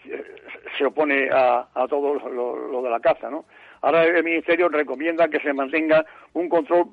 [0.76, 3.44] se opone a, a todo lo, de la caza, ¿no?
[3.82, 6.88] Ahora el Ministerio recomienda que se mantenga un control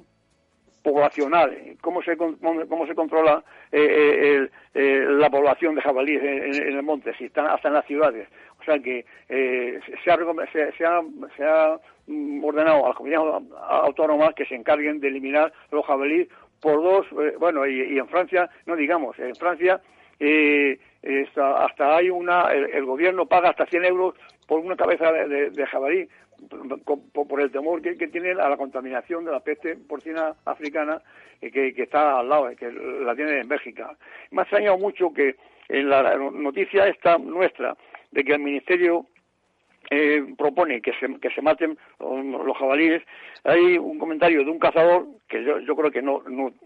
[0.86, 1.52] poblacional.
[1.82, 7.12] ¿Cómo se, cómo, se controla eh, eh, la población de jabalíes en, el monte?
[7.18, 8.28] Si están hasta en las ciudades.
[8.62, 10.18] O sea que eh, se, ha,
[11.36, 16.28] se, ha, mm, ordenado a las comunidades autónomas que se encarguen de eliminar los jabalíes
[16.62, 17.08] por dos,
[17.40, 19.82] bueno, y, en Francia, no digamos, en Francia
[21.38, 24.16] hasta, hay una, el, gobierno paga hasta 100 euros
[24.48, 26.08] por una cabeza de jabalí
[27.14, 31.02] por el temor que, tiene a la contaminación de la peste porcina africana
[31.42, 33.96] eh, que, está al lado, eh, que la tiene en Bélgica.
[34.32, 35.36] Me ha extrañado mucho que
[35.70, 37.76] en la noticia esta nuestra
[38.12, 39.08] de que el Ministerio
[39.90, 43.04] eh, propone que se, que maten los jabalíes,
[43.44, 46.24] hay un comentario de un cazador, que yo, creo que no,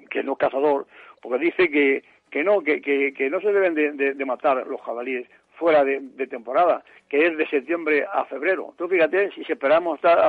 [0.09, 0.87] que no es cazador,
[1.21, 5.27] porque dice que, que no, que, que, no se deben de matar los jabalíes,
[5.59, 8.73] fuera de, temporada, que es de septiembre a febrero.
[8.77, 10.27] Tú fíjate, si esperamos hasta,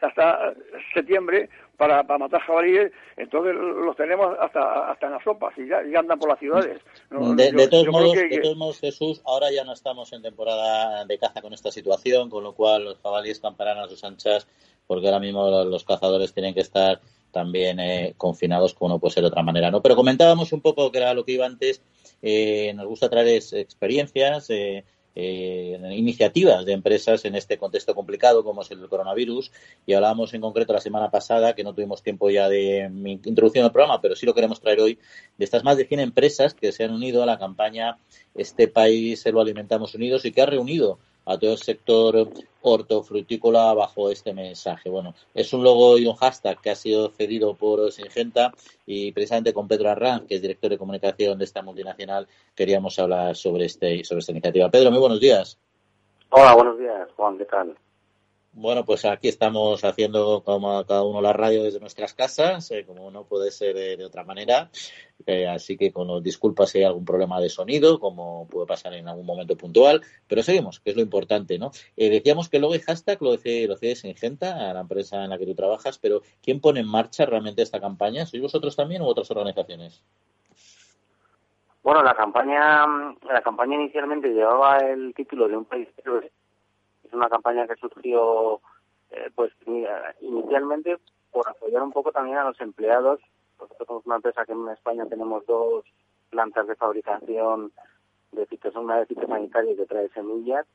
[0.00, 0.54] hasta,
[0.92, 5.80] septiembre para, para, matar jabalíes, entonces los tenemos hasta, hasta en las sopas y ya,
[5.98, 6.80] andan por las ciudades.
[7.10, 12.28] de, todos modos, Jesús, ahora ya no estamos en temporada de caza con esta situación,
[12.28, 14.46] con lo cual los jabalíes camparán a sus anchas,
[14.86, 17.00] porque ahora mismo los cazadores tienen que estar
[17.32, 19.70] también eh, confinados como no puede ser de otra manera.
[19.70, 19.82] ¿no?
[19.82, 21.82] Pero comentábamos un poco que era lo que iba antes
[22.22, 24.84] eh, nos gusta traer experiencias, eh,
[25.18, 29.50] eh, iniciativas de empresas en este contexto complicado como es el coronavirus.
[29.86, 33.64] Y hablábamos en concreto la semana pasada, que no tuvimos tiempo ya de mi introducción
[33.64, 34.98] al programa, pero sí lo queremos traer hoy,
[35.38, 37.98] de estas más de 100 empresas que se han unido a la campaña
[38.34, 42.28] Este país se lo alimentamos unidos y que ha reunido a todo el sector
[42.62, 44.88] hortofrutícola bajo este mensaje.
[44.88, 48.52] Bueno, es un logo y un hashtag que ha sido cedido por Singenta
[48.86, 53.36] y precisamente con Pedro Arranz, que es director de comunicación de esta multinacional, queríamos hablar
[53.36, 54.70] sobre este sobre esta iniciativa.
[54.70, 55.58] Pedro, muy buenos días.
[56.30, 57.76] Hola, buenos días, Juan, ¿qué tal?
[58.58, 63.10] Bueno, pues aquí estamos haciendo como cada uno la radio desde nuestras casas, eh, como
[63.10, 64.70] no puede ser de, otra manera.
[65.26, 69.08] Eh, así que con disculpas si hay algún problema de sonido, como puede pasar en
[69.08, 71.70] algún momento puntual, pero seguimos, que es lo importante, ¿no?
[71.98, 73.76] Eh, decíamos que luego hay hashtag lo decía, lo
[74.08, 77.60] Ingenta, a la empresa en la que tú trabajas, pero ¿quién pone en marcha realmente
[77.60, 78.24] esta campaña?
[78.24, 80.02] ¿Sois vosotros también u otras organizaciones?
[81.82, 82.86] Bueno, la campaña,
[83.30, 85.88] la campaña inicialmente llevaba el título de un país
[87.16, 88.60] una campaña que surgió
[89.10, 89.52] eh, pues
[90.20, 90.98] inicialmente
[91.30, 93.20] por apoyar un poco también a los empleados.
[93.58, 95.84] Nosotros somos una empresa que en España tenemos dos
[96.30, 97.72] plantas de fabricación
[98.32, 100.66] de una de fitosanitarios que trae semillas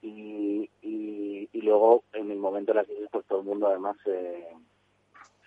[0.00, 3.96] y, y, y, luego en el momento de la crisis pues todo el mundo además
[4.04, 4.46] se,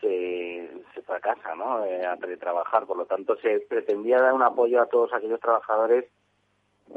[0.01, 1.85] se, fracasa ¿no?
[1.85, 2.85] Eh, a teletrabajar.
[2.85, 6.05] Por lo tanto se pretendía dar un apoyo a todos aquellos trabajadores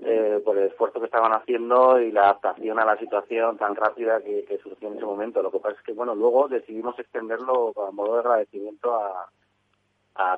[0.03, 4.20] eh, por el esfuerzo que estaban haciendo y la adaptación a la situación tan rápida
[4.22, 5.43] que, surgió en ese momento.
[5.43, 9.28] Lo que pasa es que, bueno, luego decidimos extenderlo a modo de agradecimiento a,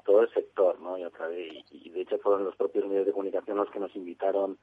[0.04, 0.96] todo el sector, ¿no?
[0.96, 3.94] Y, otra vez, y de hecho fueron los propios medios de comunicación los que nos
[3.96, 4.56] invitaron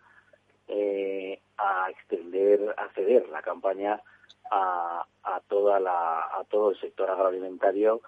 [0.67, 4.01] eh, a extender, a ceder la campaña
[4.49, 8.01] a, a toda la, a todo el sector agroalimentario,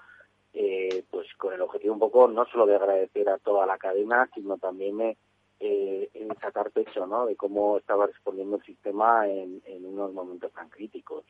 [0.53, 4.29] eh, pues con el objetivo un poco no solo de agradecer a toda la cadena,
[4.33, 5.17] sino también
[5.61, 7.27] eh, en sacar pecho ¿no?
[7.27, 11.23] de cómo estaba respondiendo el sistema en, unos momentos tan críticos.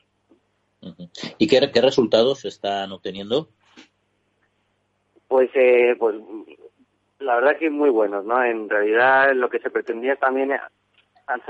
[1.38, 3.50] ¿Y qué, qué resultados están obteniendo?
[5.28, 6.16] Pues, eh, pues
[7.20, 8.44] la verdad que muy buenos, ¿no?
[8.44, 11.42] En realidad lo que se pretendía también, han,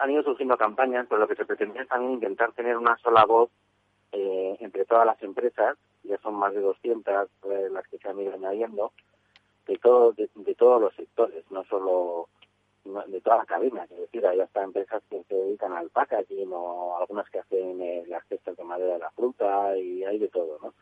[0.00, 3.24] han, ido surgiendo campañas, pero lo que se pretendía es también intentar tener una sola
[3.24, 3.50] voz
[4.12, 8.18] eh, entre todas las empresas, ya son más de 200 eh, las que se han
[8.18, 8.92] ido añadiendo,
[9.68, 12.28] de, todo, de, todos los sectores, no solo
[12.84, 16.96] de todas las cabinas, es decir, hay hasta empresas que se dedican al packaging o
[16.96, 20.58] algunas que hacen eh, las cestas de madera de la fruta y hay de todo,
[20.62, 20.72] ¿no?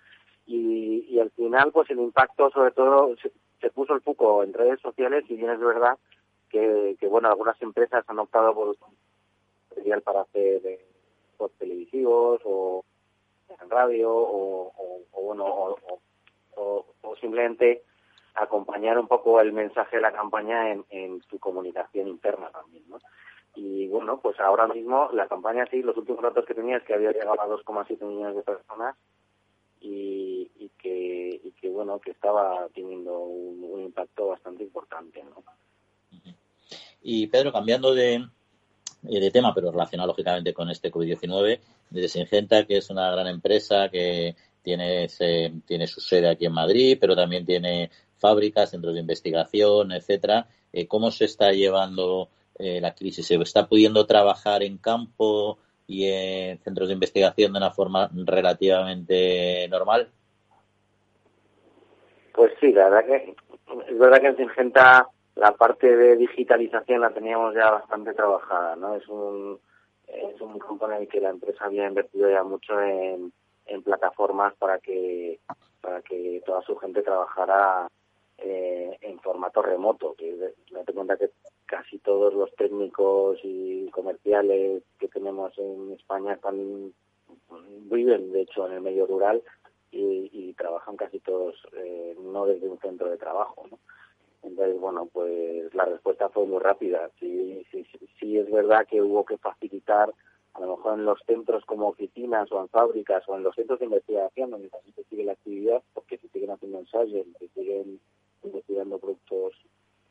[0.46, 3.16] Y, y al final, pues el impacto, sobre todo,
[3.60, 5.98] se, puso el foco en redes sociales y bien es verdad
[6.48, 8.76] que, que bueno, algunas empresas han optado por
[9.70, 10.86] material para hacer eh,
[11.58, 12.84] televisivos o
[13.60, 14.72] en radio o,
[15.12, 15.44] o, bueno,
[16.54, 17.82] o, o simplemente
[18.36, 22.98] acompañar un poco el mensaje de la campaña en, en su comunicación interna también, ¿no?
[23.56, 26.92] Y bueno, pues ahora mismo la campaña sí, los últimos datos que tenía es que
[26.92, 28.94] había llegado a 2,7 millones de personas
[29.80, 35.42] y, y, que, y que bueno, que estaba teniendo un, impacto bastante importante, ¿no?
[37.02, 38.26] Y Pedro, cambiando de,
[39.02, 41.60] de tema, pero relacionado lógicamente con este COVID-19,
[41.90, 45.06] de Singenta, que es una gran empresa que tiene,
[45.64, 50.46] tiene su sede aquí en Madrid, pero también tiene fábricas, centros de investigación, etcétera.
[50.72, 53.26] Eh, ¿Cómo se está llevando eh, la crisis?
[53.26, 59.68] ¿Se está pudiendo trabajar en campo y en centros de investigación de una forma relativamente
[59.68, 60.08] normal?
[62.32, 63.34] Pues sí, la verdad que
[63.88, 68.94] es verdad que en Singenta la parte de digitalización la teníamos ya bastante trabajada, ¿no?
[68.94, 69.58] Es un
[70.06, 73.32] es un campo en el que la empresa había invertido ya mucho en,
[73.66, 75.40] en plataformas para que
[75.80, 77.88] para que toda su gente trabajara
[78.38, 80.14] eh, en formato remoto.
[80.14, 80.36] Que
[80.70, 81.30] date cuenta que
[81.66, 86.92] casi todos los técnicos y comerciales que tenemos en España están
[87.90, 89.42] viven, de hecho, en el medio rural
[89.90, 93.66] y, trabajan casi todos eh, no desde un centro de trabajo.
[94.42, 97.10] Entonces, bueno, pues la respuesta fue muy rápida.
[97.20, 97.86] Sí, sí,
[98.18, 100.12] sí, es verdad que hubo que facilitar,
[100.54, 103.78] a lo mejor en los centros como oficinas o en fábricas o en los centros
[103.78, 108.00] de investigación donde también se sigue la actividad, porque se siguen haciendo ensayos, se siguen
[108.46, 109.54] investigando productos,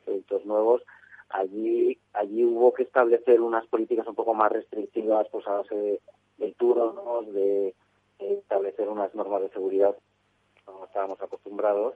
[0.04, 0.82] productos nuevos,
[1.30, 6.00] allí allí hubo que establecer unas políticas un poco más restrictivas pues a base de,
[6.38, 6.54] de
[7.32, 7.74] de,
[8.18, 9.94] establecer unas normas de seguridad
[10.64, 11.94] como estábamos acostumbrados.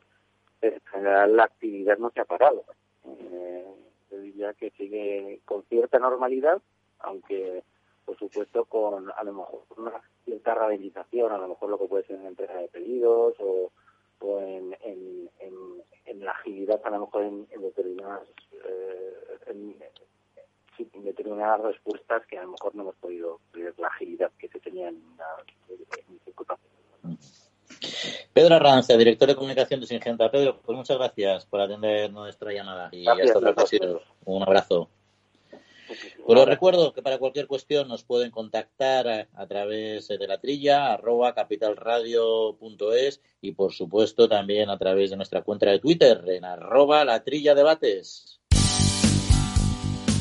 [0.61, 2.64] En general la actividad no se ha parado.
[3.07, 3.64] Eh,
[4.11, 6.61] diría que sigue con cierta normalidad,
[6.99, 7.62] aunque
[8.05, 12.05] por supuesto con a lo mejor una cierta rehabilitación, a lo mejor lo que puede
[12.05, 13.70] ser en entrega de pedidos o,
[14.21, 15.31] o en, en,
[16.07, 19.75] en, la agilidad a lo mejor en, determinadas eh, en,
[21.05, 24.89] determinadas respuestas que a lo mejor no hemos podido ver la agilidad que se tenía
[24.89, 25.27] en la
[28.33, 30.31] Pedro Arranza, director de comunicación de Singenta.
[30.31, 34.01] Pedro, pues muchas gracias por atender nuestra llamada y hasta otra ocasión.
[34.25, 34.89] Un abrazo.
[36.24, 40.93] Pues os recuerdo que para cualquier cuestión nos pueden contactar a, través de la trilla,
[40.93, 47.05] arroba capitalradio.es y por supuesto también a través de nuestra cuenta de Twitter en arroba
[47.05, 48.39] la trilla debates.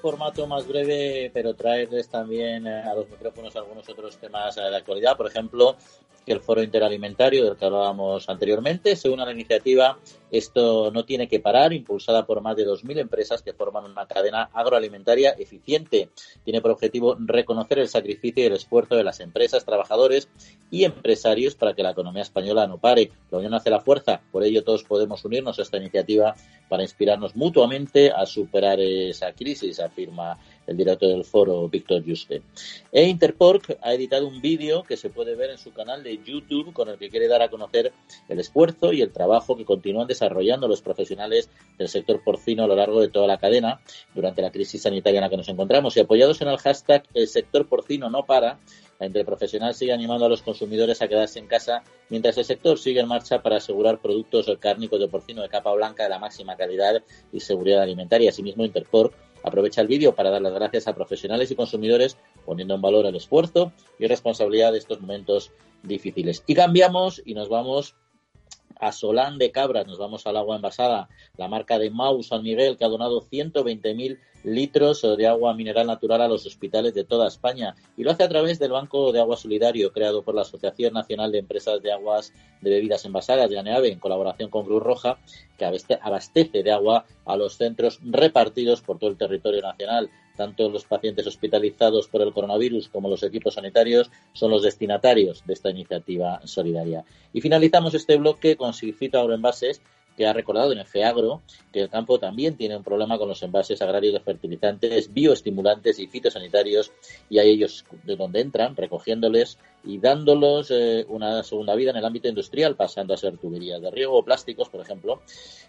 [0.00, 4.76] Formato más breve, pero traerles también eh, a los micrófonos algunos otros temas eh, de
[4.76, 5.16] actualidad.
[5.16, 5.76] Por ejemplo,
[6.32, 9.98] el Foro Interalimentario del que hablábamos anteriormente se une a la iniciativa
[10.30, 14.48] Esto no tiene que parar, impulsada por más de 2.000 empresas que forman una cadena
[14.52, 16.10] agroalimentaria eficiente.
[16.44, 20.28] Tiene por objetivo reconocer el sacrificio y el esfuerzo de las empresas, trabajadores
[20.70, 23.10] y empresarios para que la economía española no pare.
[23.30, 26.34] La unión hace la fuerza, por ello todos podemos unirnos a esta iniciativa
[26.68, 32.42] para inspirarnos mutuamente a superar esa crisis, afirma el director del foro, Víctor Juste.
[32.92, 36.72] E Interpork ha editado un vídeo que se puede ver en su canal de YouTube
[36.72, 37.92] con el que quiere dar a conocer
[38.28, 42.76] el esfuerzo y el trabajo que continúan desarrollando los profesionales del sector porcino a lo
[42.76, 43.80] largo de toda la cadena
[44.14, 45.96] durante la crisis sanitaria en la que nos encontramos.
[45.96, 48.58] Y apoyados en el hashtag El sector porcino no para,
[49.00, 53.00] la Interprofesional sigue animando a los consumidores a quedarse en casa mientras el sector sigue
[53.00, 57.02] en marcha para asegurar productos cárnicos de porcino de capa blanca de la máxima calidad
[57.32, 58.28] y seguridad alimentaria.
[58.28, 62.82] Asimismo, Interpork Aprovecha el vídeo para dar las gracias a profesionales y consumidores, poniendo en
[62.82, 66.44] valor el esfuerzo y responsabilidad de estos momentos difíciles.
[66.46, 67.94] Y cambiamos y nos vamos
[68.80, 72.76] a Solán de Cabras, nos vamos al agua envasada, la marca de Mau San Miguel,
[72.76, 77.74] que ha donado 120.000 litros de agua mineral natural a los hospitales de toda España
[77.96, 81.30] y lo hace a través del Banco de Agua Solidario creado por la Asociación Nacional
[81.30, 85.18] de Empresas de Aguas de Bebidas Envasadas de ANEAVE en colaboración con Cruz Roja
[85.58, 90.10] que abastece de agua a los centros repartidos por todo el territorio nacional.
[90.40, 95.52] Tanto los pacientes hospitalizados por el coronavirus como los equipos sanitarios son los destinatarios de
[95.52, 97.04] esta iniciativa solidaria.
[97.34, 99.82] Y finalizamos este bloque con Sigfito Agroenvases,
[100.16, 101.42] que ha recordado en el FEAGRO
[101.74, 106.06] que el campo también tiene un problema con los envases agrarios de fertilizantes, bioestimulantes y
[106.06, 106.90] fitosanitarios
[107.28, 112.04] y hay ellos de donde entran, recogiéndoles y dándolos eh, una segunda vida en el
[112.04, 115.22] ámbito industrial, pasando a ser tuberías de riego o plásticos, por ejemplo.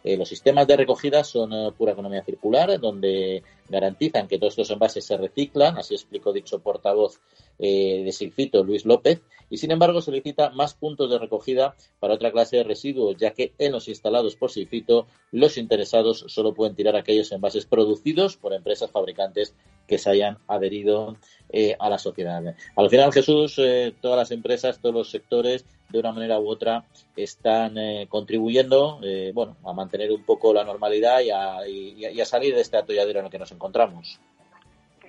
[0.03, 4.71] Eh, los sistemas de recogida son eh, pura economía circular, donde garantizan que todos estos
[4.71, 7.19] envases se reciclan, así explicó dicho portavoz
[7.57, 12.57] de Silfito, Luis López, y sin embargo solicita más puntos de recogida para otra clase
[12.57, 17.31] de residuos, ya que en los instalados por Silfito los interesados solo pueden tirar aquellos
[17.31, 19.53] envases producidos por empresas fabricantes
[19.91, 21.17] que se hayan adherido
[21.49, 22.41] eh, a la sociedad.
[22.77, 26.85] Al final, Jesús, eh, todas las empresas, todos los sectores, de una manera u otra,
[27.17, 29.01] están eh, contribuyendo
[29.33, 33.31] bueno, a mantener un poco la normalidad y a, salir de este atolladero en el
[33.31, 34.17] que nos encontramos.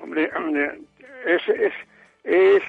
[0.03, 0.29] Hombre,
[1.27, 1.73] es, es,
[2.25, 2.63] es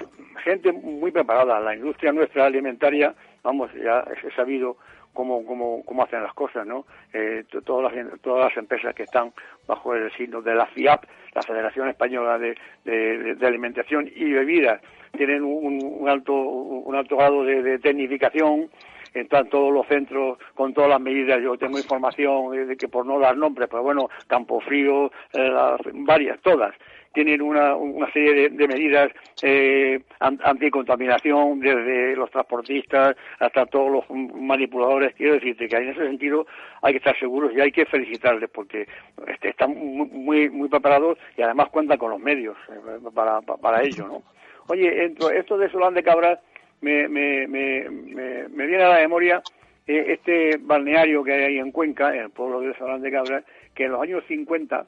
[0.44, 1.58] gente muy preparada.
[1.58, 3.12] La industria nuestra alimentaria,
[3.42, 4.76] vamos, ya he sabido
[5.14, 6.84] cómo, cómo, cómo hacen las cosas, ¿no?
[7.12, 9.32] Eh, todas, las, todas las empresas que están
[9.66, 11.04] bajo el signo de la FIAP,
[11.34, 12.54] la Federación Española de,
[12.84, 14.82] de, Alimentación y Bebidas,
[15.16, 18.68] tienen un, alto, un alto grado de, tecnificación,
[19.14, 21.40] están todos los centros con todas las medidas.
[21.40, 25.50] Yo tengo información de que por no dar nombres, pero bueno, Campo Frío, eh,
[25.94, 26.74] varias, todas
[27.14, 29.10] tienen una, una serie de, medidas
[29.40, 35.14] eh, anticontaminación, desde los transportistas hasta todos los manipuladores.
[35.14, 36.46] Quiero decirte que en ese sentido
[36.82, 38.86] hay que estar seguros y hay que felicitarles porque
[39.28, 44.06] este, están muy, muy preparados y además cuentan con los medios eh, para, para, ello.
[44.08, 44.22] ¿no?
[44.66, 46.40] Oye, esto de Solán de Cabras
[46.80, 49.40] me, me, me, me, viene a la memoria
[49.86, 53.44] eh, este balneario que hay ahí en Cuenca, en el pueblo de Solán de Cabras,
[53.72, 54.84] que en los años 50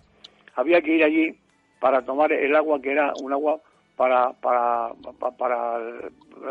[0.57, 1.37] había que ir allí
[1.81, 3.61] para tomar el agua que era un agua
[3.97, 4.93] para para
[5.29, 5.79] para,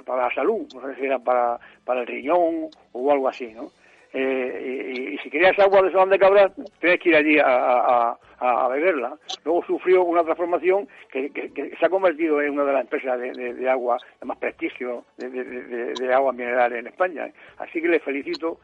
[0.05, 3.71] para la salud, no sé si era para, para el riñón o algo así, ¿no?
[4.17, 6.49] Eh, y, si querías agua de Solán de Cabra,
[6.79, 9.17] tenías que ir allí a, a, beberla.
[9.43, 13.53] Luego sufrió una transformación que, que, se ha convertido en una de las empresas de,
[13.53, 17.29] de, agua de más prestigio de, de, agua mineral en España.
[17.57, 18.59] Así que le felicito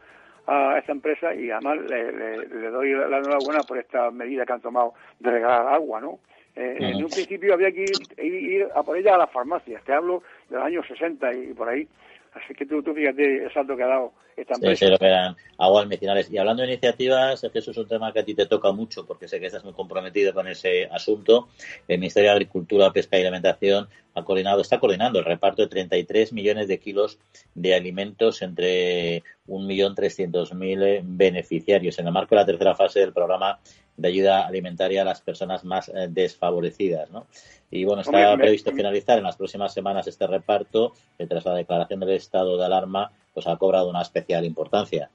[0.46, 4.62] a esta empresa y además le, le, doy la enhorabuena por esta medida que han
[4.62, 6.18] tomado de regalar agua, ¿no?
[6.54, 7.84] Eh, en un principio había que
[8.22, 11.68] ir, a por ella a las farmacias, te hablo de los años 60 y por
[11.68, 11.88] ahí.
[12.34, 14.76] Así que tú, tú fíjate el salto que ha dado esta empresa.
[14.76, 16.30] Sí, sí, lo que eran aguas medicinales.
[16.30, 19.28] Y hablando de iniciativas, eso es un tema que a ti te toca mucho porque
[19.28, 21.48] sé que estás muy comprometido con ese asunto.
[21.88, 26.32] El Ministerio de Agricultura, Pesca y Alimentación ha coordinado, está coordinando el reparto de 33
[26.32, 27.18] millones de kilos
[27.54, 33.58] de alimentos entre 1.300.000 beneficiarios en el marco de la tercera fase del programa
[33.96, 37.10] de ayuda alimentaria a las personas más eh, desfavorecidas.
[37.10, 37.26] ¿no?
[37.70, 42.00] Y bueno, está previsto finalizar en las próximas semanas este reparto, que tras la declaración
[42.00, 45.10] del estado de alarma, pues ha cobrado una especial importancia.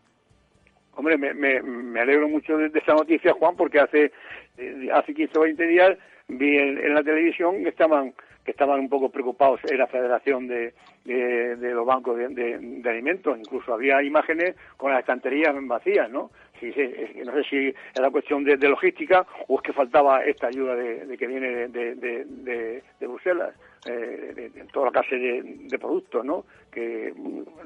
[0.95, 4.11] Hombre, me, me, me alegro mucho de, esta noticia, Juan, porque hace,
[4.57, 5.97] eh, hace 15 o 20 días
[6.27, 8.13] vi en la televisión que estaban
[8.47, 10.73] que estaban un poco preocupados en la Federación de,
[11.03, 13.37] de, los Bancos de, Alimentos.
[13.37, 16.31] Incluso había imágenes con las estanterías vacías, ¿no?
[16.59, 16.81] Sí, sí,
[17.23, 21.27] no sé si era cuestión de, logística o es que faltaba esta ayuda de, que
[21.27, 23.53] viene de, Bruselas,
[23.85, 26.45] eh, de, toda la clase de, productos, ¿no?
[26.71, 27.13] Que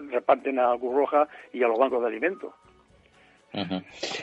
[0.09, 2.53] reparten a Cruz Roja y a los bancos de alimentos.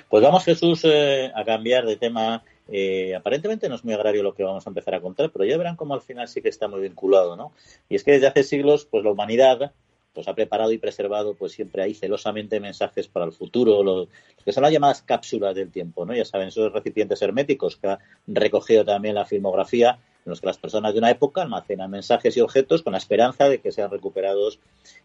[0.09, 4.35] Pues vamos, Jesús, eh, a cambiar de tema eh, aparentemente no es muy agrario lo
[4.35, 6.69] que vamos a empezar a contar, pero ya verán cómo al final sí que está
[6.69, 7.53] muy vinculado, ¿no?
[7.89, 9.73] Y es que desde hace siglos, pues la humanidad
[10.19, 14.09] pues ha preparado y preservado pues siempre ahí celosamente mensajes para el futuro, los,
[14.45, 16.12] que son las llamadas cápsulas del tiempo, ¿no?
[16.12, 20.59] Ya saben, esos recipientes herméticos que ha recogido también la filmografía en los que las
[20.59, 24.59] personas de una época almacenan mensajes y objetos con la esperanza de que sean recuperados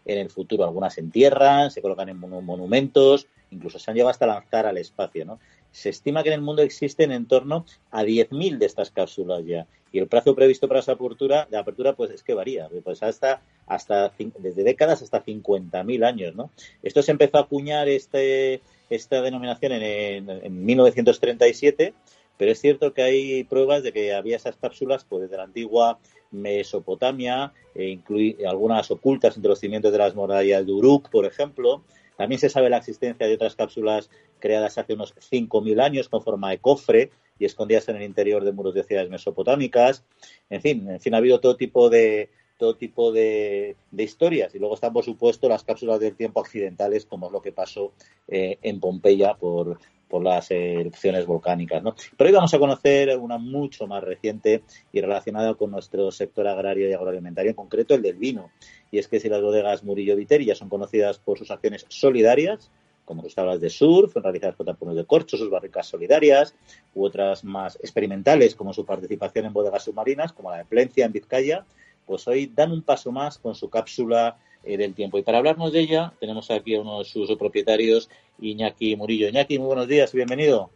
[0.04, 0.64] en el futuro.
[0.64, 5.24] Algunas se entierran, se colocan en monumentos, incluso se han llevado hasta lanzar al espacio,
[5.24, 5.38] ¿no?
[5.74, 9.66] Se estima que en el mundo existen en torno a 10.000 de estas cápsulas ya.
[9.90, 13.42] Y el plazo previsto para su apertura, de apertura, pues es que varía, pues hasta,
[13.66, 16.50] hasta desde décadas hasta 50.000 años, ¿no?
[16.84, 21.92] Esto se empezó a acuñar este, esta denominación en, en, 1937,
[22.36, 25.98] pero es cierto que hay pruebas de que había esas cápsulas pues desde la antigua
[26.30, 27.98] Mesopotamia, e
[28.46, 31.82] algunas ocultas entre los cimientos de las murallas de Uruk, por ejemplo,
[32.16, 36.50] también se sabe la existencia de otras cápsulas creadas hace unos 5.000 años con forma
[36.50, 40.04] de cofre y escondidas en el interior de muros de ciudades mesopotámicas.
[40.50, 44.74] En fin, en fin, ha habido todo tipo de todo tipo de, historias y luego
[44.74, 47.92] están por supuesto las cápsulas del tiempo accidentales como es lo que pasó
[48.28, 49.78] eh, en Pompeya por,
[50.22, 51.82] las erupciones volcánicas.
[51.82, 51.96] ¿no?
[52.16, 56.88] Pero hoy vamos a conocer una mucho más reciente y relacionada con nuestro sector agrario
[56.88, 58.52] y agroalimentario, en concreto el del vino.
[58.92, 62.70] Y es que si las bodegas Murillo Viteri ya son conocidas por sus acciones solidarias,
[63.04, 66.54] como los tablas de surf, realizadas por tapones de corcho, sus barricas solidarias,
[66.94, 71.12] u otras más experimentales, como su participación en bodegas submarinas, como la de Plencia en
[71.12, 71.66] Vizcaya,
[72.06, 75.18] pues hoy dan un paso más con su cápsula eh, del tiempo.
[75.18, 79.28] Y para hablarnos de ella, tenemos aquí a uno de sus propietarios, Iñaki Murillo.
[79.28, 80.70] Iñaki, muy buenos días, bienvenido.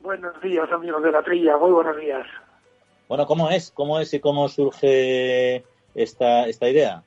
[0.00, 2.26] Buenos días, amigos de la trilla, muy buenos días.
[3.08, 3.70] Bueno, ¿cómo es?
[3.70, 7.02] ¿Cómo es y cómo surge esta, esta idea?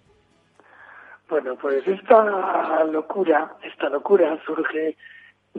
[1.29, 4.97] Bueno, pues esta locura, esta locura surge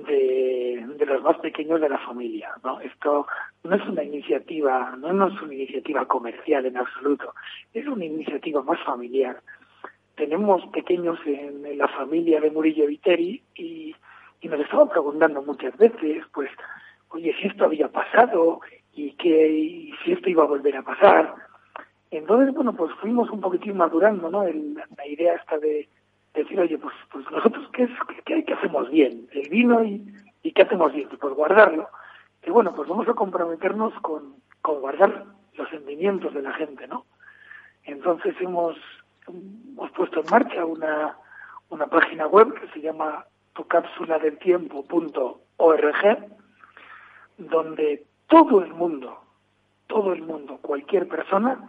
[0.04, 2.80] de, de, los más pequeños de la familia, ¿no?
[2.80, 3.26] Esto
[3.64, 7.34] no es una iniciativa, no, es una iniciativa comercial en absoluto,
[7.72, 9.40] es una iniciativa más familiar.
[10.16, 13.94] Tenemos pequeños en, la familia de Murillo Viteri y,
[14.40, 16.50] y nos estaban preguntando muchas veces, pues,
[17.10, 18.60] oye, si esto había pasado
[18.94, 21.34] y que y si esto iba a volver a pasar,
[22.10, 24.44] entonces, bueno, pues fuimos un poquitín madurando, ¿no?
[24.44, 25.88] la idea esta de,
[26.34, 27.90] decir, oye, pues, pues nosotros, ¿qué, es,
[28.24, 29.28] qué, qué hacemos bien?
[29.32, 30.04] El vino y,
[30.42, 31.08] y ¿qué hacemos bien?
[31.20, 31.88] Pues guardarlo.
[32.46, 37.04] Y bueno, pues vamos a comprometernos con, con guardar los sentimientos de la gente, ¿no?
[37.84, 38.76] Entonces hemos,
[39.26, 41.16] hemos puesto en marcha una,
[41.68, 46.28] una página web que se llama tucápsuladeltiempo.org,
[47.38, 49.20] donde todo el mundo,
[49.86, 51.68] todo el mundo, cualquier persona,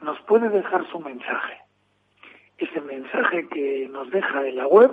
[0.00, 1.61] nos puede dejar su mensaje.
[2.62, 4.92] Ese mensaje que nos deja en la web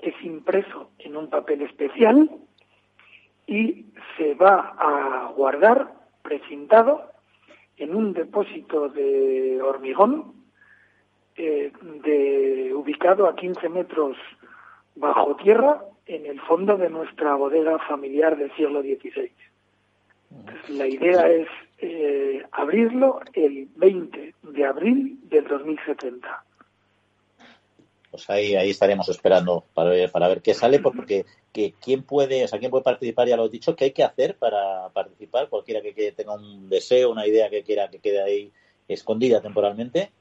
[0.00, 2.30] es impreso en un papel especial
[3.46, 3.86] y
[4.18, 7.10] se va a guardar precintado
[7.78, 10.34] en un depósito de hormigón
[11.36, 11.72] eh,
[12.74, 14.18] ubicado a 15 metros
[14.94, 19.32] bajo tierra en el fondo de nuestra bodega familiar del siglo XVI.
[20.68, 26.44] la idea es eh, abrirlo el 20 de abril del 2070.
[28.14, 32.44] Pues ahí, ahí estaremos esperando para ver, para ver qué sale, porque que, quién puede,
[32.44, 35.48] o sea, quién puede participar, ya lo he dicho, qué hay que hacer para participar,
[35.48, 38.52] cualquiera que, tenga un deseo, una idea que quiera que quede ahí
[38.86, 40.12] escondida temporalmente.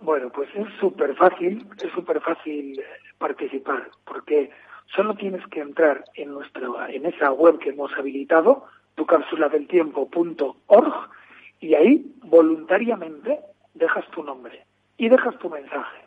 [0.00, 2.80] Bueno, pues es súper fácil, es súper fácil
[3.18, 4.50] participar, porque
[4.94, 8.64] solo tienes que entrar en nuestra, en esa web que hemos habilitado,
[8.94, 11.10] tucapsuladeltiempo.org
[11.58, 13.40] y ahí voluntariamente
[13.74, 14.64] dejas tu nombre
[14.98, 16.03] y dejas tu mensaje.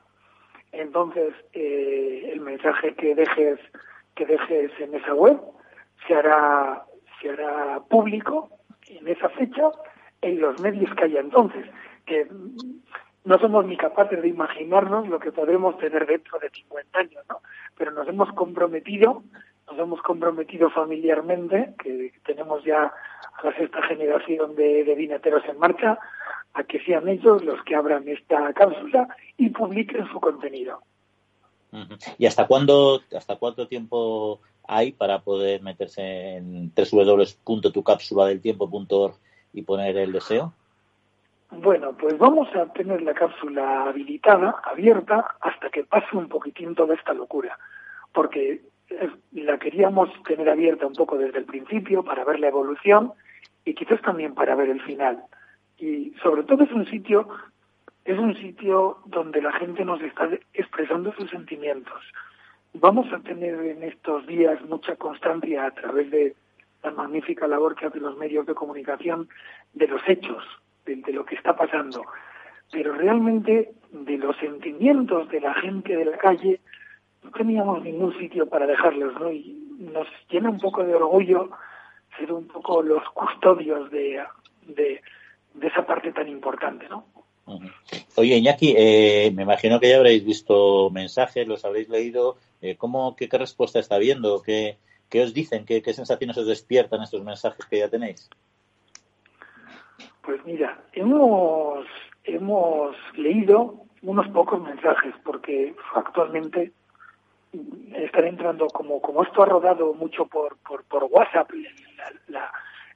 [0.72, 3.60] Entonces, eh, el mensaje que dejes
[4.16, 5.40] que dejes en esa web
[6.08, 6.84] se hará
[7.22, 8.50] se hará público
[8.88, 9.72] en esa fecha
[10.22, 11.66] en los medios que haya entonces,
[12.06, 12.28] que
[13.26, 17.42] no somos ni capaces de imaginarnos lo que podremos tener dentro de 50 años, ¿no?
[17.78, 19.24] Pero nos hemos comprometido,
[19.70, 26.00] nos hemos comprometido familiarmente, que tenemos ya a la sexta generación de, de en marcha,
[26.58, 30.82] a que sean ellos los que abran esta cápsula y publiquen su contenido.
[32.18, 39.14] ¿Y hasta cuándo, hasta cuánto tiempo hay para poder meterse en www.tucapsuladeltiempo.org
[39.54, 40.54] y poner el deseo?
[41.52, 46.96] Bueno, pues vamos a tener la cápsula habilitada, abierta, hasta que pase un poquitín toda
[46.96, 47.60] esta locura,
[48.14, 48.64] porque
[49.32, 53.14] la queríamos tener abierta un poco desde el principio para ver la evolución
[53.64, 55.24] y quizás también para ver el final.
[55.78, 57.28] Y sobre todo es un sitio
[58.08, 62.02] es un sitio donde la gente nos está expresando sus sentimientos.
[62.74, 66.34] Vamos a tener en estos días mucha constancia a través de
[66.84, 69.28] la magnífica labor que hacen los medios de comunicación
[69.74, 70.42] de los hechos,
[70.86, 72.02] de, lo que está pasando,
[72.72, 76.62] pero realmente de los sentimientos de la gente de la calle
[77.24, 79.30] no teníamos ningún sitio para dejarlos, ¿no?
[79.32, 81.50] Y nos llena un poco de orgullo
[82.18, 84.24] ser un poco los custodios de,
[84.68, 85.02] de,
[85.62, 87.06] esa parte tan importante, ¿no?
[88.16, 92.38] Oye, Iñaki, eh, me imagino que ya habréis visto mensajes, los habréis leído.
[92.62, 94.42] Eh, ¿cómo, qué, respuesta está viendo?
[94.42, 94.78] ¿Qué,
[95.10, 95.66] qué os dicen?
[95.66, 98.30] ¿Qué, ¿Qué sensaciones os despiertan estos mensajes que ya tenéis?
[100.22, 101.86] Pues mira, hemos,
[102.26, 106.74] hemos leído unos pocos mensajes porque actualmente
[107.96, 111.50] están entrando como como esto ha rodado mucho por por, por WhatsApp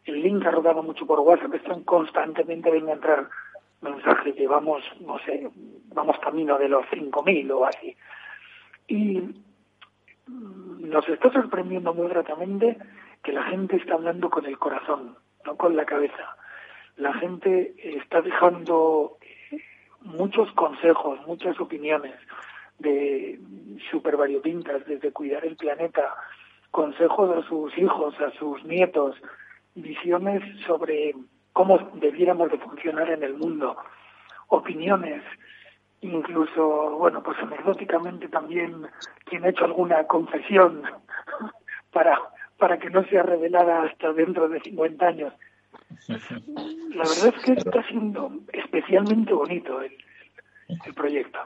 [0.06, 3.30] el link ha rodado mucho por WhatsApp están constantemente viendo entrar
[3.82, 5.50] mensajes llevamos no sé
[5.94, 7.96] vamos camino de los 5.000 o así.
[8.88, 9.22] Y
[10.28, 12.78] nos está sorprendiendo muy gratamente
[13.24, 16.36] que la gente está hablando con el corazón no con la cabeza.
[16.98, 19.18] La gente está dejando
[20.02, 22.14] muchos consejos, muchas opiniones
[22.80, 23.40] de
[23.90, 26.16] super variopintas, desde cuidar el planeta,
[26.72, 29.16] consejos a sus hijos, a sus nietos,
[29.76, 31.14] visiones sobre
[31.54, 33.78] cómo debiéramos de funcionar en el mundo,
[34.48, 35.24] opiniones,
[36.02, 38.88] incluso, bueno, pues anecdóticamente también
[39.26, 40.84] quien ha hecho alguna confesión
[41.92, 42.20] para,
[42.58, 45.34] para que no sea revelada hasta dentro de 50 años.
[46.08, 49.96] La verdad es que está siendo especialmente bonito el,
[50.86, 51.40] el proyecto.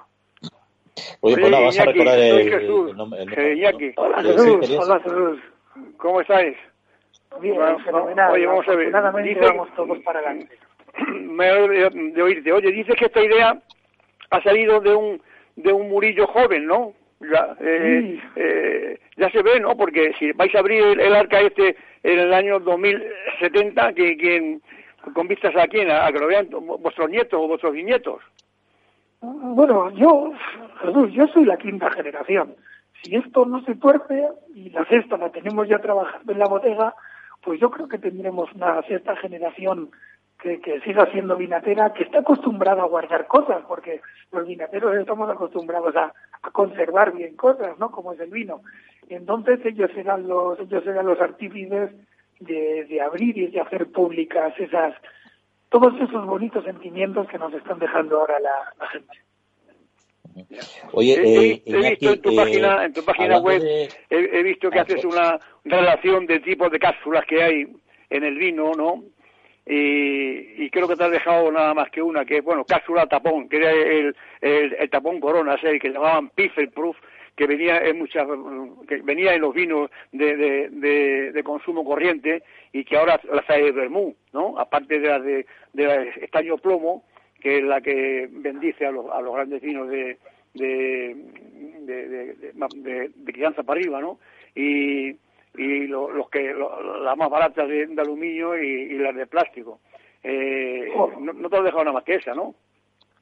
[1.21, 3.93] Oye, pues vamos a recordar el, Jesús, nombre.
[3.97, 4.78] Hola, Jesús.
[4.78, 5.39] Hola, Jesús.
[5.97, 6.55] ¿Cómo estáis?
[7.41, 8.32] Bien, fenomenal.
[8.32, 9.23] Oye, vamos a ver.
[9.23, 10.57] Dice, vamos todos para adelante.
[11.11, 12.51] Me de, de oírte.
[12.51, 13.57] Oye, dices que esta idea
[14.30, 15.21] ha salido de un
[15.55, 16.93] de un Murillo joven, ¿no?
[17.21, 19.76] Ya, eh, eh, ya se ve, ¿no?
[19.78, 24.59] Porque si vais a abrir el, el arca este en el año 2070, que, que
[25.13, 28.21] con vistas a quién, a, que lo vean vuestros nietos o vuestros bisnietos.
[29.21, 30.34] Bueno, yo,
[30.82, 32.55] Jesús, yo soy la quinta generación.
[33.01, 36.93] Si esto no se tuerce y la sexta la tenemos ya trabajando en la bodega,
[37.45, 39.91] pues yo creo que tendremos una sexta generación
[40.41, 45.29] que, que siga siendo vinatera, que está acostumbrada a guardar cosas, porque los vinateros estamos
[45.29, 46.13] acostumbrados a,
[46.51, 47.89] conservar bien cosas, ¿no?
[47.89, 48.61] Como es el vino.
[49.09, 51.91] Entonces ellos serán los, ellos serán los artífices
[52.39, 54.93] de abrir y de hacer públicas esas,
[55.69, 59.13] todos esos bonitos sentimientos que nos están dejando ahora la, gente.
[60.91, 63.61] Oye, he, eh, visto en tu eh, página, en tu página web,
[64.09, 67.67] he, visto que haces una relación de tipos de cápsulas que hay
[68.09, 69.03] en el vino, ¿no?
[69.65, 73.49] Y, creo que te has dejado nada más que una, que es, bueno, cápsula tapón,
[73.49, 76.97] que era el, el, tapón Corona 6, que llamaban Piffle Proof,
[77.36, 78.27] que venía en muchas
[78.88, 83.63] que venía en los vinos de, de, de, consumo corriente y que ahora las hay
[83.63, 84.57] de Bermú, ¿no?
[84.59, 87.03] Aparte de las de, de estaño plomo,
[87.45, 90.17] que es la que bendice a los, a los grandes vinos de
[90.55, 91.15] de,
[91.81, 94.17] de, de, crianza para arriba, ¿no?
[94.55, 95.09] Y,
[95.57, 96.55] y los que
[97.03, 99.79] las más baratas de, aluminio y, las de plástico.
[100.23, 101.11] Eh, oh.
[101.19, 102.55] no, no te has dejado nada más que esa, ¿no?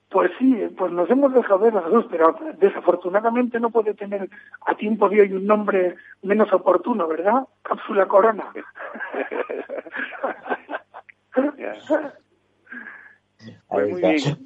[0.09, 4.29] Pues sí, pues nos hemos dejado ver las dos, pero desafortunadamente no puede tener
[4.65, 7.45] a tiempo de hoy un nombre menos oportuno, ¿verdad?
[7.61, 8.53] Cápsula Corona.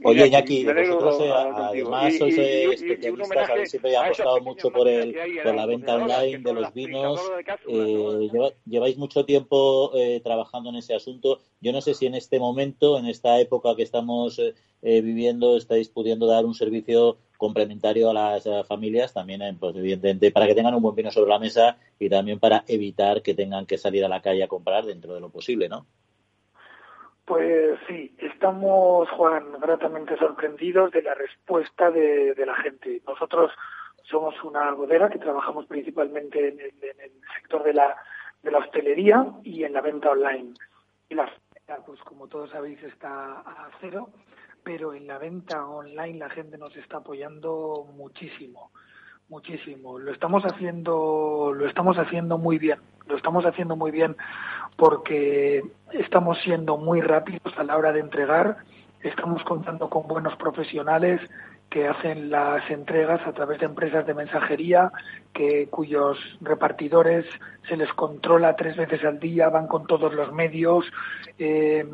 [0.03, 5.55] Oye, Iñaki, vosotros eh, además sois eh, especialistas, habéis siempre apostado mucho por, el, por
[5.55, 7.21] la venta online de los vinos,
[7.67, 8.29] eh,
[8.65, 11.39] lleváis mucho tiempo eh, trabajando en ese asunto.
[11.59, 15.89] Yo no sé si en este momento, en esta época que estamos eh, viviendo, estáis
[15.89, 20.55] pudiendo dar un servicio complementario a las eh, familias también, eh, pues evidentemente, para que
[20.55, 24.05] tengan un buen vino sobre la mesa y también para evitar que tengan que salir
[24.05, 25.87] a la calle a comprar dentro de lo posible, ¿no?
[27.27, 33.01] Pues sí, estamos, Juan, gratamente sorprendidos de la respuesta de, la gente.
[33.05, 33.51] Nosotros
[34.03, 36.71] somos una bodega que trabajamos principalmente en el,
[37.35, 37.97] sector de la,
[38.41, 40.53] de la hostelería y en la venta online.
[41.09, 41.29] Y la
[41.85, 44.07] pues como todos sabéis, está a cero
[44.63, 48.71] pero en la venta online la gente nos está apoyando muchísimo,
[49.29, 49.97] muchísimo.
[49.97, 54.17] Lo estamos haciendo, lo estamos haciendo muy bien, lo estamos haciendo muy bien
[54.77, 58.57] porque estamos siendo muy rápidos a la hora de entregar,
[59.01, 61.19] estamos contando con buenos profesionales
[61.69, 64.91] que hacen las entregas a través de empresas de mensajería,
[65.33, 67.25] que cuyos repartidores
[67.67, 70.85] se les controla tres veces al día, van con todos los medios.
[71.37, 71.85] Eh,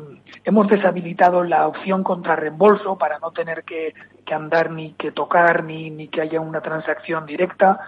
[0.44, 3.94] hemos deshabilitado la opción contra reembolso para no tener que,
[4.32, 7.80] andar ni que tocar ni, ni que haya una transacción directa.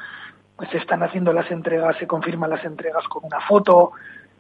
[0.57, 3.93] Pues se están haciendo las entregas, se confirman las entregas con una foto.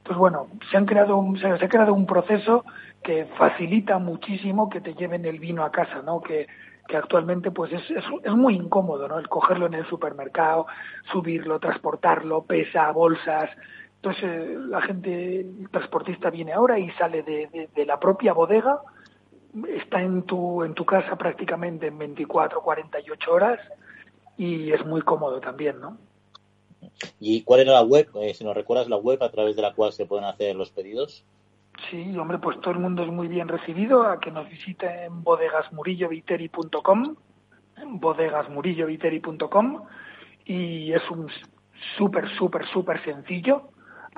[0.06, 2.64] Pues bueno, se, han creado un, se, ha creado un proceso
[3.02, 6.20] que facilita muchísimo que te lleven el vino a casa, ¿no?
[6.20, 6.46] Que,
[6.86, 9.18] que actualmente pues es, es, muy incómodo, ¿no?
[9.18, 10.66] El cogerlo en el supermercado,
[11.10, 13.50] subirlo, transportarlo, pesa, bolsas.
[13.96, 18.80] Entonces la gente, el transportista viene ahora y sale de, de, la propia bodega,
[19.68, 23.58] está en tu, en tu casa prácticamente en 24, 48 horas
[24.36, 25.96] y es muy cómodo también, ¿no?
[27.20, 28.08] ¿Y cuál era la web?
[28.20, 30.70] Eh, si nos recuerdas la web a través de la cual se pueden hacer los
[30.70, 31.24] pedidos.
[31.90, 37.16] Sí, hombre, pues todo el mundo es muy bien recibido a que nos visiten bodegasmurilloviteri.com,
[37.86, 39.82] bodegasmurilloviteri.com
[40.46, 41.28] y es un
[41.98, 43.70] súper, súper, súper sencillo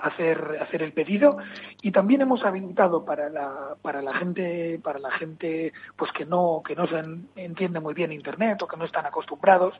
[0.03, 1.39] hacer hacer el pedido.
[1.83, 6.63] Y también hemos habilitado para la para la gente para la gente pues que no
[6.67, 7.03] que no se
[7.37, 9.75] entiende muy bien internet o que no están acostumbrados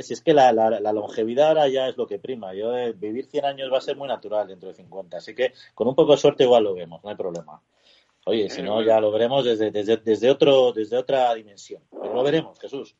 [0.01, 2.53] si es que la, la, longevidad ahora ya es lo que prima.
[2.53, 5.51] Yo eh, vivir 100 años va a ser muy natural dentro de 50, así que
[5.75, 7.61] con un poco de suerte igual lo vemos, no hay problema.
[8.25, 11.83] Oye, si no, ya lo veremos desde, desde, desde, otro, desde otra dimensión.
[11.91, 12.95] Pero lo veremos, Jesús.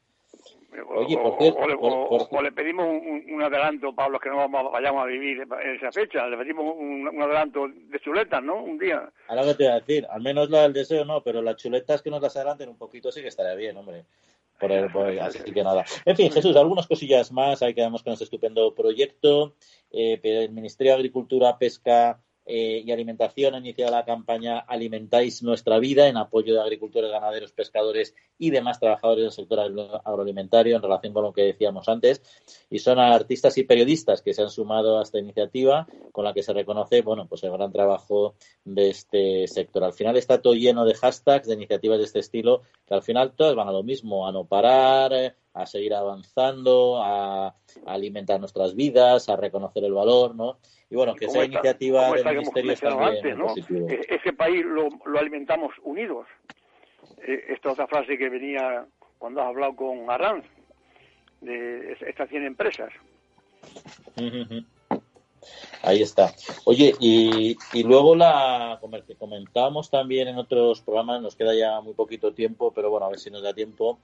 [0.90, 5.76] Oye, o, le pedimos un, adelanto para los que no vamos, vayamos a vivir en
[5.76, 8.64] esa fecha, le pedimos un, adelanto de chuletas, ¿no?
[8.64, 9.12] Un día.
[9.28, 12.02] Ahora que te voy a decir, al menos la del deseo no, pero las chuletas
[12.02, 14.06] que nos las adelanten un poquito sí que estaría bien, hombre.
[14.60, 15.86] Por así que nada.
[16.04, 17.64] En fin, Jesús, algunas cosillas más.
[17.64, 19.56] Ahí quedamos con este estupendo proyecto.
[19.90, 22.20] Eh, el Ministerio de Agricultura, Pesca
[22.52, 27.52] eh, y Alimentación ha iniciado la campaña Alimentáis nuestra vida en apoyo de agricultores, ganaderos,
[27.52, 29.60] pescadores y demás trabajadores del sector
[30.04, 32.24] agroalimentario en relación con lo que decíamos antes.
[32.72, 36.42] Y son artistas y periodistas que se han sumado a esta iniciativa con la que
[36.42, 38.34] se reconoce bueno, pues el gran trabajo
[38.66, 39.84] de este sector.
[39.84, 43.34] Al final está todo lleno de hashtags, de iniciativas de este estilo, que al final
[43.36, 49.30] todas van a lo mismo, a no parar, a seguir avanzando, a, alimentar nuestras vidas,
[49.30, 50.60] a reconocer el valor, ¿no?
[50.90, 53.54] Y bueno, que esa iniciativa del Ministerio es también ¿no?
[53.56, 56.28] E-, ese país lo, alimentamos unidos.
[57.22, 58.86] E, esta otra frase que venía
[59.18, 60.46] cuando has hablado con Arranz,
[61.42, 62.92] de estas 100 empresas.
[65.82, 66.34] Ahí está.
[66.66, 72.34] Oye, y, luego la, que comentábamos también en otros programas, nos queda ya muy poquito
[72.34, 74.00] tiempo, pero bueno, a ver si nos da tiempo.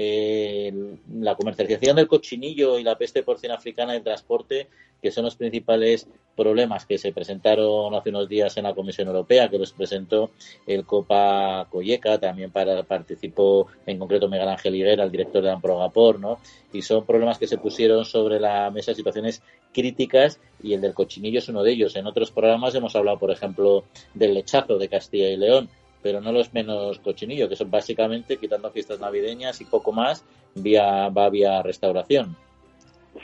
[0.00, 0.72] Eh,
[1.14, 4.68] la comercialización del cochinillo y la peste porcina africana en transporte,
[5.02, 9.48] que son los principales problemas que se presentaron hace unos días en la Comisión Europea,
[9.48, 10.30] que los presentó
[10.68, 16.20] el Copa Colleca, también para, participó en concreto Miguel Ángel Higuera, el director de Amprogapor,
[16.20, 16.38] ¿no?
[16.72, 19.42] Y son problemas que se pusieron sobre la mesa, situaciones
[19.72, 21.96] críticas, y el del cochinillo es uno de ellos.
[21.96, 25.68] En otros programas hemos hablado, por ejemplo, del lechazo de Castilla y León,
[26.02, 31.08] pero no los menos cochinillo, que son básicamente, quitando fiestas navideñas y poco más, vía,
[31.08, 32.36] va vía restauración.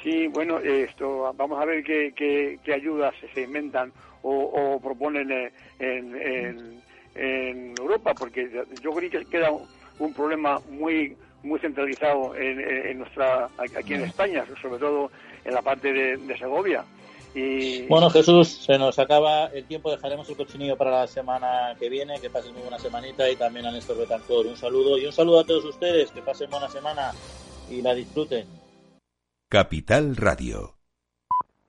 [0.03, 3.93] Sí, bueno, esto, vamos a ver qué, qué, ayudas se inventan
[4.23, 5.31] o, proponen
[5.79, 6.83] en,
[7.15, 8.51] en, Europa, porque
[8.83, 9.51] yo creo que queda
[9.99, 15.11] un problema muy muy centralizado en, nuestra aquí en España, sobre todo
[15.45, 16.85] en la parte de Segovia.
[17.89, 19.91] Bueno, Jesús, se nos acaba el tiempo.
[19.91, 22.21] Dejaremos el cochinillo para la semana que viene.
[22.21, 24.47] Que pasen muy buena semanita y también a Néstor Betancor.
[24.47, 26.13] Un saludo y un saludo a todos ustedes.
[26.13, 27.13] Que pasen buena semana
[27.69, 28.47] y la disfruten.
[29.49, 30.77] Capital Radio.